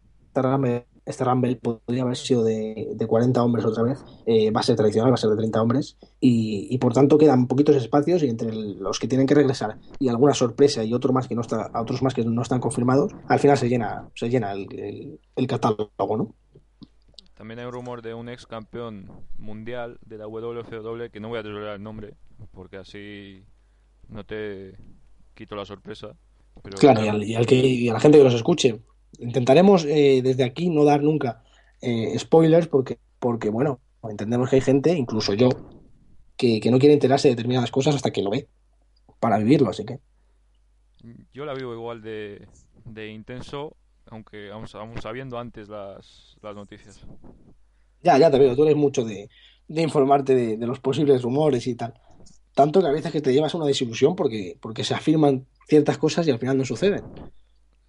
[1.04, 4.76] este Rumble podría haber sido de, de 40 hombres otra vez, eh, va a ser
[4.76, 8.28] tradicional, va a ser de 30 hombres, y, y por tanto quedan poquitos espacios y
[8.28, 11.70] entre los que tienen que regresar y alguna sorpresa y otro más que no está,
[11.74, 16.34] otros más que no están confirmados, al final se llena, se llena el, catálogo, ¿no?
[17.34, 21.38] También hay un rumor de un ex campeón mundial de la WFW que no voy
[21.38, 22.16] a desvelar el nombre
[22.52, 23.44] porque así
[24.08, 24.76] no te
[25.38, 26.16] quito la sorpresa.
[26.62, 28.80] Pero Claro, y, al, y al que, y a la gente que nos escuche.
[29.20, 31.42] Intentaremos eh, desde aquí no dar nunca
[31.80, 35.48] eh, spoilers porque, porque, bueno, entendemos que hay gente, incluso yo,
[36.36, 38.48] que, que no quiere enterarse de determinadas cosas hasta que lo ve
[39.20, 40.00] para vivirlo, así que.
[41.32, 42.46] yo la vivo igual de,
[42.84, 43.76] de intenso,
[44.06, 47.06] aunque aún, aún sabiendo antes las, las noticias.
[48.02, 49.28] Ya, ya te veo, tú eres mucho de,
[49.68, 51.94] de informarte de, de los posibles rumores y tal.
[52.58, 56.26] Tanto que a veces que te llevas una desilusión porque, porque se afirman ciertas cosas
[56.26, 57.04] y al final no suceden.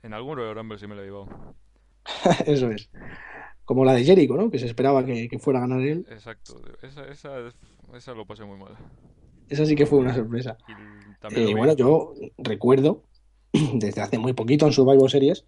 [0.03, 1.27] En algún Royal sí me lo he llevado.
[2.45, 2.87] Eso es.
[3.65, 4.51] Como la de Jericho, ¿no?
[4.51, 6.05] Que se esperaba que, que fuera a ganar él.
[6.11, 7.31] Exacto, esa, esa,
[7.95, 8.75] esa lo pasé muy mal.
[9.49, 10.55] Esa sí que fue una sorpresa.
[10.67, 13.01] Y Eh, bueno, yo recuerdo
[13.73, 15.45] desde hace muy poquito en Survivor Series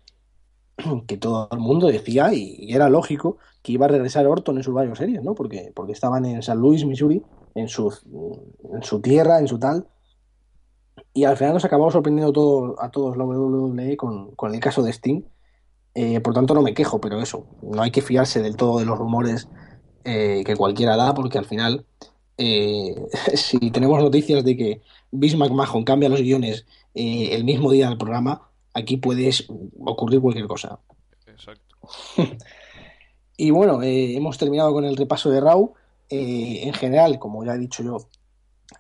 [1.08, 4.98] que todo el mundo decía, y, era lógico, que iba a regresar Orton en Survivor
[4.98, 5.36] Series, ¿no?
[5.36, 7.22] Porque, porque estaban en San Luis, Missouri,
[7.56, 7.94] en su,
[8.74, 9.88] en su tierra, en su tal.
[11.14, 14.82] Y al final nos acabamos sorprendiendo todo, a todos la WWE con, con el caso
[14.82, 15.24] de Sting.
[15.94, 18.86] Eh, por tanto, no me quejo, pero eso, no hay que fiarse del todo de
[18.86, 19.50] los rumores
[20.04, 21.86] eh, que cualquiera da, porque al final,
[22.38, 22.96] eh,
[23.36, 26.66] si tenemos noticias de que Vince McMahon cambia los guiones
[26.96, 29.32] eh, el mismo día del programa, aquí puede
[29.80, 30.80] ocurrir cualquier cosa.
[31.28, 31.76] Exacto.
[33.38, 35.74] Y bueno, eh, hemos terminado con el repaso de Raw.
[36.10, 37.98] Eh, en general, como ya he dicho yo,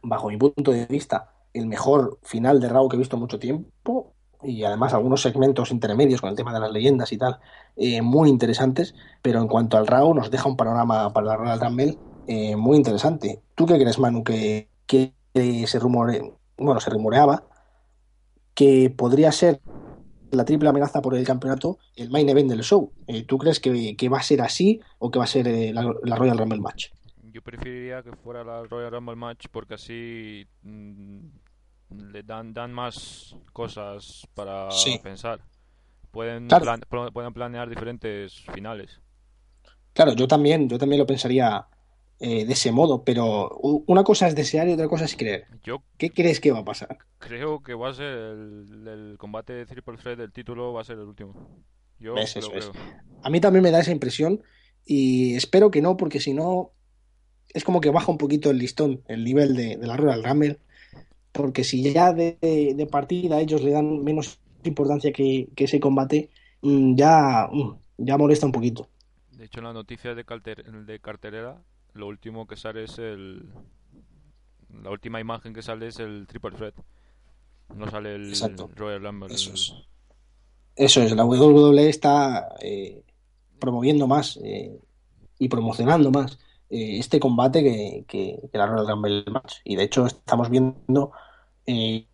[0.03, 3.39] bajo mi punto de vista, el mejor final de Raw que he visto en mucho
[3.39, 4.13] tiempo.
[4.43, 7.39] Y además algunos segmentos intermedios con el tema de las leyendas y tal,
[7.75, 8.93] eh, muy interesantes.
[9.23, 12.77] Pero en cuanto al Raw, nos deja un panorama para la Royal Rumble eh, muy
[12.77, 13.41] interesante.
[13.55, 17.45] ¿Tú qué crees, Manu, que, que se rumore, bueno, se rumoreaba
[18.62, 19.59] que podría ser
[20.30, 22.93] la triple amenaza por el campeonato el main event del show.
[23.07, 25.74] Eh, ¿Tú crees que, que va a ser así o que va a ser eh,
[25.74, 26.89] la, la Royal Rumble match?
[27.34, 31.20] Yo preferiría que fuera la Royal Rumble match porque así mm,
[32.12, 34.99] le dan, dan más cosas para Sí.
[35.01, 35.39] pensar.
[36.12, 36.64] Pueden, Claro.
[36.66, 38.99] plan- pl- pueden planear diferentes finales.
[39.93, 41.66] Claro, yo también, yo también lo pensaría
[42.22, 43.49] eh, de ese modo, pero
[43.88, 45.45] una cosa es desear y otra cosa es creer.
[45.63, 46.97] Yo ¿Qué crees que va a pasar?
[47.19, 50.84] creo que va a ser el, el combate de Triple Threat del título va a
[50.84, 51.34] ser el último.
[51.99, 52.69] Yo Eso es.
[52.69, 52.72] creo.
[53.24, 54.41] A mí también me da esa impresión
[54.86, 56.72] y espero que no, porque si no,
[57.53, 60.59] es como que baja un poquito el listón, el nivel de, de la Royal Rumble,
[61.32, 65.80] porque si ya de, de- de partida ellos le dan menos importancia que, que ese
[65.80, 66.30] combate,
[66.61, 68.89] mm, ya, mm, ya molesta un poquito.
[69.32, 71.61] De hecho, en la noticia de, carter- de cartelera,
[71.93, 73.49] lo último que sale es el.
[74.83, 76.75] La última imagen que sale es el Triple Threat.
[77.75, 78.69] No sale el Exacto.
[78.75, 79.33] Royal Rumble.
[79.33, 79.73] Eso es.
[80.75, 83.03] Eso es, la WWE está eh,
[83.59, 84.79] promoviendo más eh,
[85.37, 86.39] y promocionando más
[86.69, 89.57] eh, este combate que, que, que la Royal Rumble Match.
[89.65, 91.11] Y de hecho estamos viendo,
[91.65, 92.07] eh,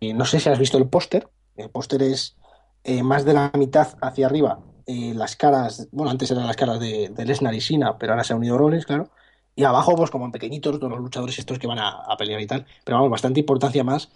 [0.00, 2.36] eh, no sé si has visto el póster, el póster es
[2.84, 6.80] eh, más de la mitad hacia arriba, eh, las caras, bueno, antes eran las caras
[6.80, 9.10] de, de Lesnar y Sina, pero ahora se ha unido Rollins, claro.
[9.54, 12.40] Y abajo, pues como en pequeñitos, todos los luchadores estos que van a, a pelear
[12.40, 12.66] y tal.
[12.84, 14.10] Pero vamos, bastante importancia más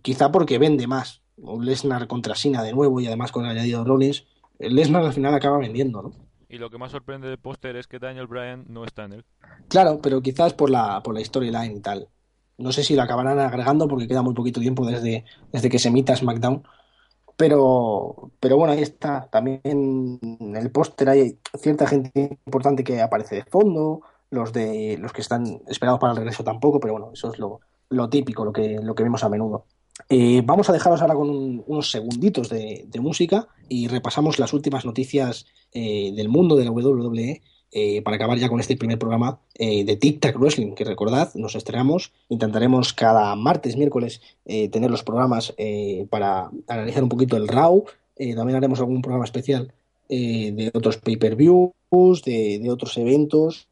[0.00, 1.20] quizá porque vende más.
[1.36, 4.24] Lesnar contra Sina de nuevo y además con el añadido de Rollins.
[4.58, 6.12] Lesnar al final acaba vendiendo, ¿no?
[6.48, 9.24] Y lo que más sorprende del póster es que Daniel Bryan no está en él.
[9.68, 12.08] Claro, pero quizás por la, por la storyline y tal.
[12.58, 15.88] No sé si lo acabarán agregando porque queda muy poquito tiempo desde, desde que se
[15.88, 16.62] emita SmackDown.
[17.42, 19.28] Pero, pero bueno, ahí está.
[19.28, 24.02] También en el póster hay cierta gente importante que aparece de fondo.
[24.30, 27.58] Los de los que están esperados para el regreso tampoco, pero bueno, eso es lo,
[27.88, 29.66] lo típico, lo que, lo que vemos a menudo.
[30.08, 34.52] Eh, vamos a dejaros ahora con un- unos segunditos de, de música y repasamos las
[34.52, 37.42] últimas noticias eh, del mundo de la WWE
[37.72, 41.34] eh, para acabar ya con este primer programa eh, de Tic Tac Wrestling, que recordad,
[41.34, 45.54] nos estrenamos, intentaremos cada martes, miércoles eh, tener los programas
[46.10, 47.84] para analizar un poquito el RAW,
[48.36, 49.72] también haremos algún programa especial
[50.08, 53.68] de otros pay-per-views, de, otros eventos,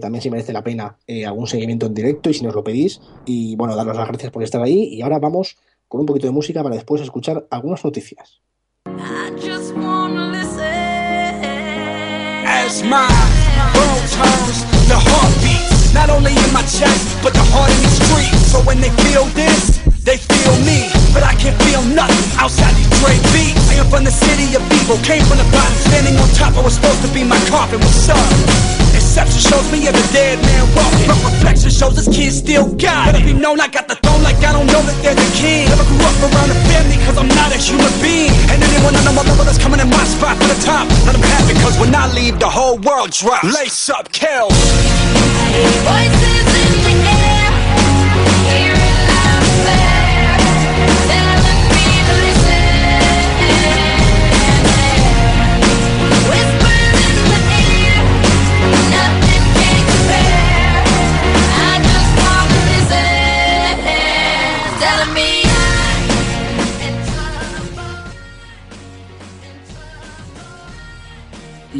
[0.00, 0.96] también si merece la pena
[1.26, 3.00] algún seguimiento en directo y si nos lo pedís.
[3.26, 4.84] Y bueno, daros las gracias por estar ahí.
[4.94, 5.56] Y ahora vamos
[5.88, 8.40] con un poquito de música para después escuchar algunas noticias.
[8.86, 9.99] I just listen.
[12.70, 13.02] As my
[13.74, 15.58] bones hums, the heartbeat,
[15.92, 18.30] not only in my chest, but the heart in the street.
[18.46, 20.86] So when they feel this, they feel me.
[21.12, 23.58] but I can't feel nothing outside these Dre beats.
[23.74, 26.54] I am from the city of evil, came from the bottom, standing on top.
[26.54, 27.80] I was supposed to be my coffin.
[27.80, 28.79] What's up?
[29.10, 31.10] Exception shows me as a dead man walking.
[31.10, 33.18] But reflection shows this kid still got it.
[33.18, 35.26] Let it be known I got the throne like I don't know that they're the
[35.34, 35.66] king.
[35.66, 38.30] Never grew up around a family cause I'm not a human being.
[38.54, 40.86] And anyone know my level that's coming in my spot for the top.
[41.10, 43.50] Let them have it cause when I leave the whole world drops.
[43.50, 44.46] Lace up, kill.
[44.46, 47.50] Voices in the air,
[48.46, 49.99] hear it loud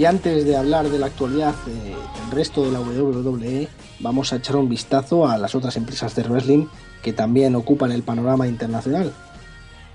[0.00, 3.68] Y antes de hablar de la actualidad eh, del resto de la WWE,
[3.98, 6.68] vamos a echar un vistazo a las otras empresas de wrestling
[7.02, 9.12] que también ocupan el panorama internacional.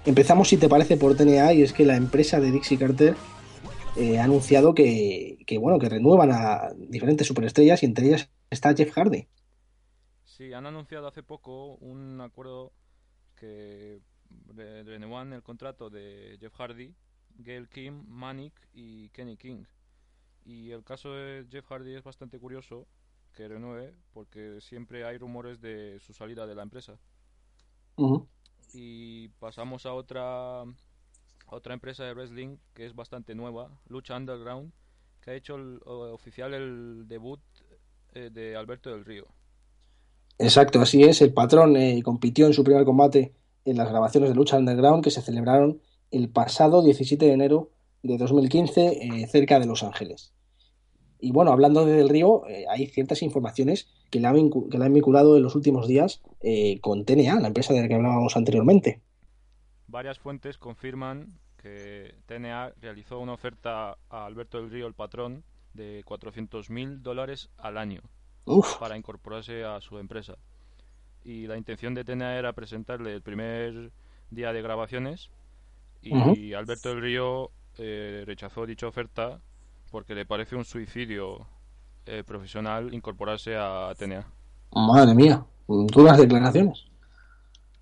[0.06, 3.16] Empezamos, si te parece, por TNA y es que la empresa de Dixie Carter
[3.96, 8.92] eh, ha anunciado que, bueno, que renuevan a diferentes superestrellas y entre ellas está Jeff
[8.94, 9.28] Hardy.
[10.24, 12.74] Sí, han anunciado hace poco un acuerdo
[13.36, 14.02] que
[14.56, 16.94] re- renuevan el contrato de Jeff Hardy,
[17.40, 19.64] Gail Kim, Manic y Kenny King.
[20.46, 22.88] Y el caso de Jeff Hardy es bastante curioso
[23.34, 26.98] que renueve porque siempre hay rumores de su salida de la empresa.
[28.74, 34.74] Y pasamos a otra a otra empresa de wrestling que es bastante nueva, Lucha Underground,
[35.22, 37.42] que ha hecho el- oficial el debut
[38.14, 39.28] eh, de Alberto del Río.
[40.38, 41.22] Exacto, así es.
[41.22, 43.36] El patrón eh, compitió en su primer combate
[43.66, 45.82] en las grabaciones de Lucha Underground que se celebraron
[46.12, 47.72] el pasado 17 de enero
[48.06, 50.34] de 2015 eh, cerca de Los Ángeles.
[51.20, 54.86] Y bueno, hablando de Del Río, eh, hay ciertas informaciones que le han, que le
[54.86, 58.38] han vinculado en los últimos días eh, con TNA, la empresa de la que hablábamos
[58.38, 59.02] anteriormente.
[59.88, 66.04] Varias fuentes confirman que TNA realizó una oferta a Alberto del Río, el patrón, de
[66.06, 68.02] 400.000 dólares al año
[68.46, 70.38] Uf, para incorporarse a su empresa.
[71.24, 73.92] Y la intención de TNA era presentarle el primer
[74.30, 75.32] día de grabaciones
[76.02, 76.54] y.
[76.54, 79.40] Alberto del Río eh, rechazó dicha oferta
[79.92, 81.48] porque le parece un suicidio
[82.06, 84.26] eh, profesional incorporarse a TNA.
[84.74, 86.86] madre mía, duras declaraciones.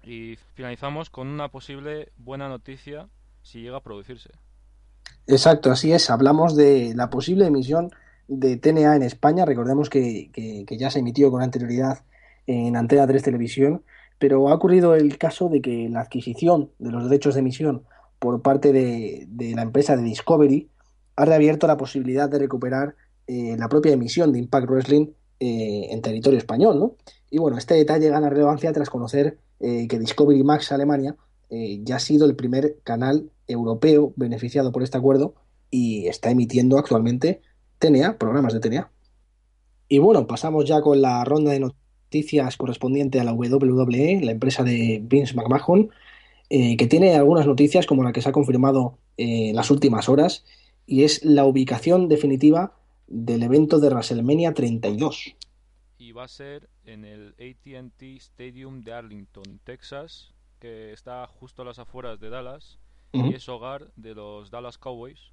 [0.04, 3.08] Y finalizamos con una posible buena noticia
[3.42, 4.30] si llega a producirse.
[5.28, 6.10] Exacto, así es.
[6.10, 7.90] Hablamos de la posible emisión
[8.28, 9.46] de TNA en España.
[9.46, 12.04] Recordemos que, que- que ya se emitió con anterioridad
[12.48, 13.84] en Antena 3 Televisión,
[14.20, 17.84] pero ha ocurrido el caso de que la adquisición de los derechos de emisión
[18.24, 20.70] por parte de, la empresa de Discovery
[21.18, 22.96] ha reabierto la posibilidad de recuperar
[23.28, 25.08] eh, la propia emisión de Impact Wrestling
[25.42, 26.96] eh, en territorio español, ¿no?
[27.30, 31.18] Y bueno, este detalle gana relevancia tras conocer eh, que Discovery Max Alemania
[31.84, 35.36] ya ha sido el primer canal europeo beneficiado por este acuerdo
[35.70, 37.42] y está emitiendo actualmente
[37.78, 38.90] TNA, programas de TNA.
[39.88, 44.64] Y bueno, pasamos ya con la ronda de noticias correspondiente a la WWE, la empresa
[44.64, 45.92] de Vince McMahon,
[46.50, 50.10] eh, que tiene algunas noticias como la que se ha confirmado eh, en las últimas
[50.10, 50.46] horas,
[50.86, 52.74] y es la ubicación definitiva
[53.08, 55.36] del evento de WrestleMania 32.
[55.98, 61.66] y va a ser en el ATT Stadium de Arlington, Texas, que está justo a
[61.66, 62.80] las afueras de Dallas
[63.14, 65.32] y es hogar de los Dallas Cowboys.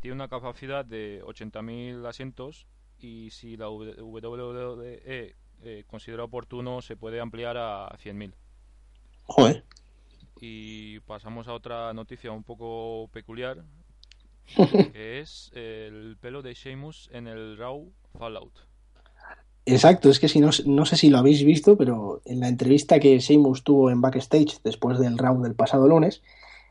[0.00, 2.66] Tiene una capacidad de 80.000 asientos
[2.98, 8.34] y si la WWE eh, considera oportuno se puede ampliar a 100.000.
[9.24, 9.64] Joder.
[10.40, 13.64] Y pasamos a otra noticia un poco peculiar,
[14.92, 18.52] que es el pelo de Sheamus en el Raw Fallout.
[19.66, 22.98] Exacto, es que si no, no sé si lo habéis visto, pero en la entrevista
[22.98, 26.22] que Sheamus tuvo en backstage después del round del pasado lunes,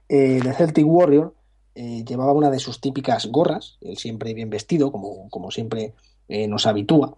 [0.10, 1.36] eh, The Celtic Warrior
[1.76, 5.94] eh, llevaba una de sus típicas gorras, él siempre bien vestido, como, como siempre
[6.28, 7.18] eh, nos habitúa.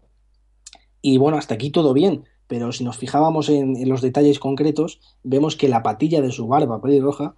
[1.01, 5.55] Y bueno, hasta aquí todo bien, pero si nos fijábamos en, los detalles concretos, vemos
[5.55, 7.35] que la patilla de su barba pelirroja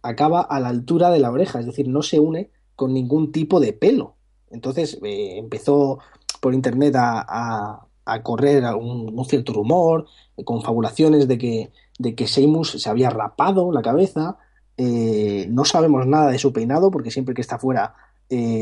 [0.00, 3.60] acaba a la altura de la oreja, es decir, no se une con ningún tipo
[3.60, 4.14] de pelo.
[4.50, 5.98] Entonces eh, empezó
[6.40, 7.84] por internet a,
[8.22, 10.06] correr un, cierto rumor,
[10.38, 14.38] eh, confabulaciones de que, de que Sheamus se había rapado la cabeza.
[14.78, 17.94] Eh, no sabemos nada de su peinado, porque siempre que está fuera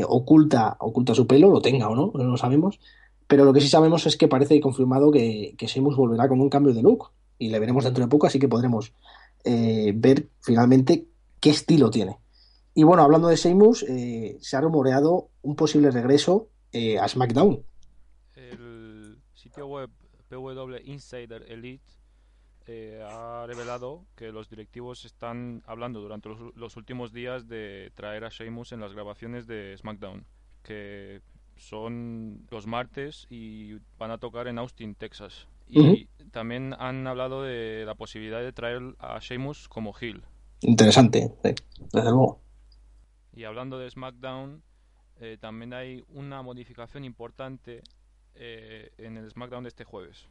[0.07, 2.77] oculta, oculta su pelo, lo tenga o no, no lo sabemos.
[3.27, 6.73] Pero lo que sí sabemos es que parece confirmado que, que volverá con un cambio
[6.73, 7.11] de look.
[7.37, 8.93] Y le veremos dentro de poco, así que podremos
[9.43, 11.07] eh, ver finalmente
[11.39, 12.17] qué estilo tiene.
[12.73, 17.63] Y bueno, hablando de Sheamus, eh, se ha rumoreado un posible regreso eh, a SmackDown.
[18.35, 19.89] El sitio web
[20.29, 21.85] PW Insider Elite
[23.09, 28.29] ha revelado que los directivos están hablando durante los, los últimos días de traer a
[28.29, 30.25] Sheamus en las grabaciones de SmackDown,
[30.63, 31.21] que
[31.57, 35.47] son los martes y van a tocar en Austin, Texas.
[35.69, 40.23] Y también han hablado de la posibilidad de traer a Sheamus como heel.
[40.61, 41.49] Interesante, sí,
[41.91, 42.39] desde luego.
[43.35, 44.63] Y hablando de SmackDown,
[45.19, 47.81] eh, también hay una modificación importante
[48.35, 50.25] eh, en el SmackDown de este jueves.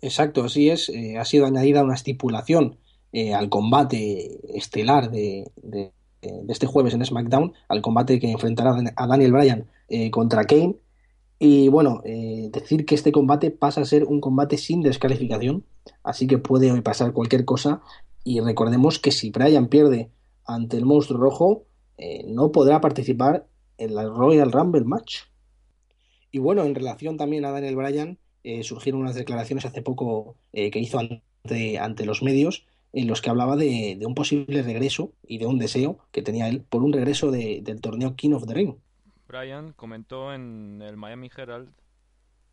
[0.00, 0.88] Exacto, así es.
[0.90, 2.78] Eh, ha sido añadida una estipulación
[3.12, 5.92] eh, al combate estelar de, de-
[6.22, 10.76] de este jueves en SmackDown, al combate que enfrentará a Daniel Bryan eh, contra Kane.
[11.38, 15.64] Y bueno, eh, decir que este combate pasa a ser un combate sin descalificación,
[16.02, 17.82] así que puede pasar cualquier cosa.
[18.24, 20.10] Y recordemos que si Bryan pierde
[20.44, 21.64] ante el monstruo rojo,
[21.98, 23.46] eh, no podrá participar
[23.78, 25.18] en la Royal Rumble match.
[26.30, 28.18] Y bueno, en relación también a Daniel Bryan,
[28.62, 33.56] surgieron unas declaraciones hace poco que hizo ante, ante los medios en los que hablaba
[33.56, 37.60] de, un posible regreso y de un deseo que tenía él por un regreso de-
[37.62, 38.76] del torneo King of the Ring.
[39.26, 41.72] Bryan comentó en el Miami Herald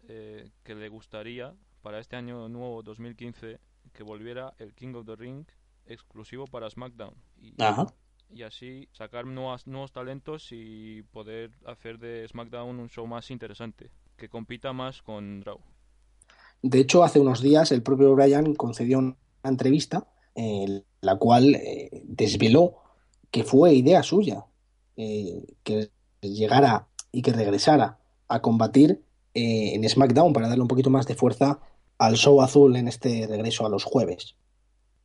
[0.08, 3.60] eh, que le gustaría para este año nuevo 2015
[3.94, 5.46] que volviera el King of the Ring
[5.86, 7.88] exclusivo para SmackDown y, Ajá.
[8.30, 13.92] y así sacar nuevas, nuevos talentos y poder hacer de SmackDown un show más interesante,
[14.16, 15.60] que compita más con Raw.
[16.62, 21.90] De hecho, hace unos días el propio Bryan concedió una entrevista en la cual eh,
[22.06, 22.76] desveló
[23.30, 24.46] que fue idea suya
[24.96, 25.92] eh, que
[26.32, 31.16] llegara y que regresara a combatir eh, en SmackDown para darle un poquito más de
[31.16, 31.60] fuerza
[31.98, 34.36] al show azul en este regreso a los jueves.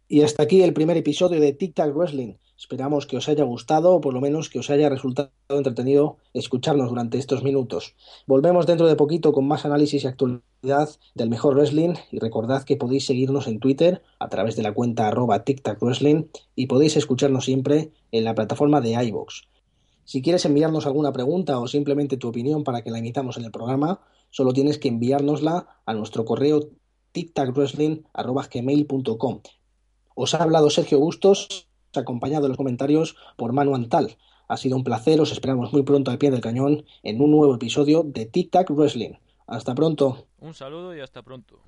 [0.08, 2.34] Y hasta aquí el primer episodio de Tic Tac Wrestling.
[2.58, 6.88] Esperamos que os haya gustado o por lo menos que os haya resultado entretenido escucharnos
[6.88, 7.94] durante estos minutos.
[8.26, 12.76] Volvemos dentro de poquito con más análisis y actualidad del mejor wrestling y recordad que
[12.76, 16.24] podéis seguirnos en Twitter a través de la cuenta arroba Tic Tac Wrestling
[16.56, 19.42] y podéis escucharnos siempre en la plataforma de iVoox.
[20.08, 23.50] Si quieres enviarnos alguna pregunta o simplemente tu opinión para que la emitamos en el
[23.50, 26.70] programa, solo tienes que enviárnosla a nuestro correo
[27.12, 29.40] tictacwrestling.com.
[30.14, 34.16] Os ha hablado Sergio Bustos, acompañado en los comentarios por Manu Antal.
[34.48, 37.54] Ha sido un placer, os esperamos muy pronto al pie del cañón en un nuevo
[37.54, 39.12] episodio de Tic Tac Wrestling.
[39.46, 40.24] Hasta pronto.
[40.38, 41.60] Un saludo y hasta pronto.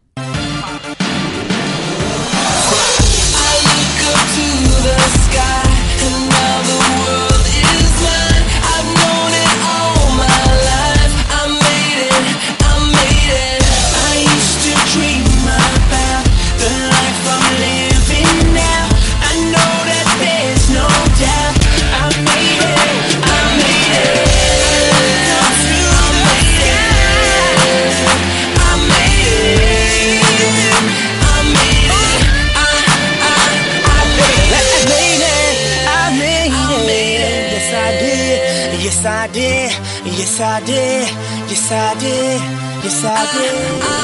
[41.71, 42.41] Yes, I did.
[42.83, 43.55] Yes, I did.
[43.81, 43.95] I,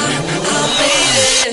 [0.55, 1.46] I made it.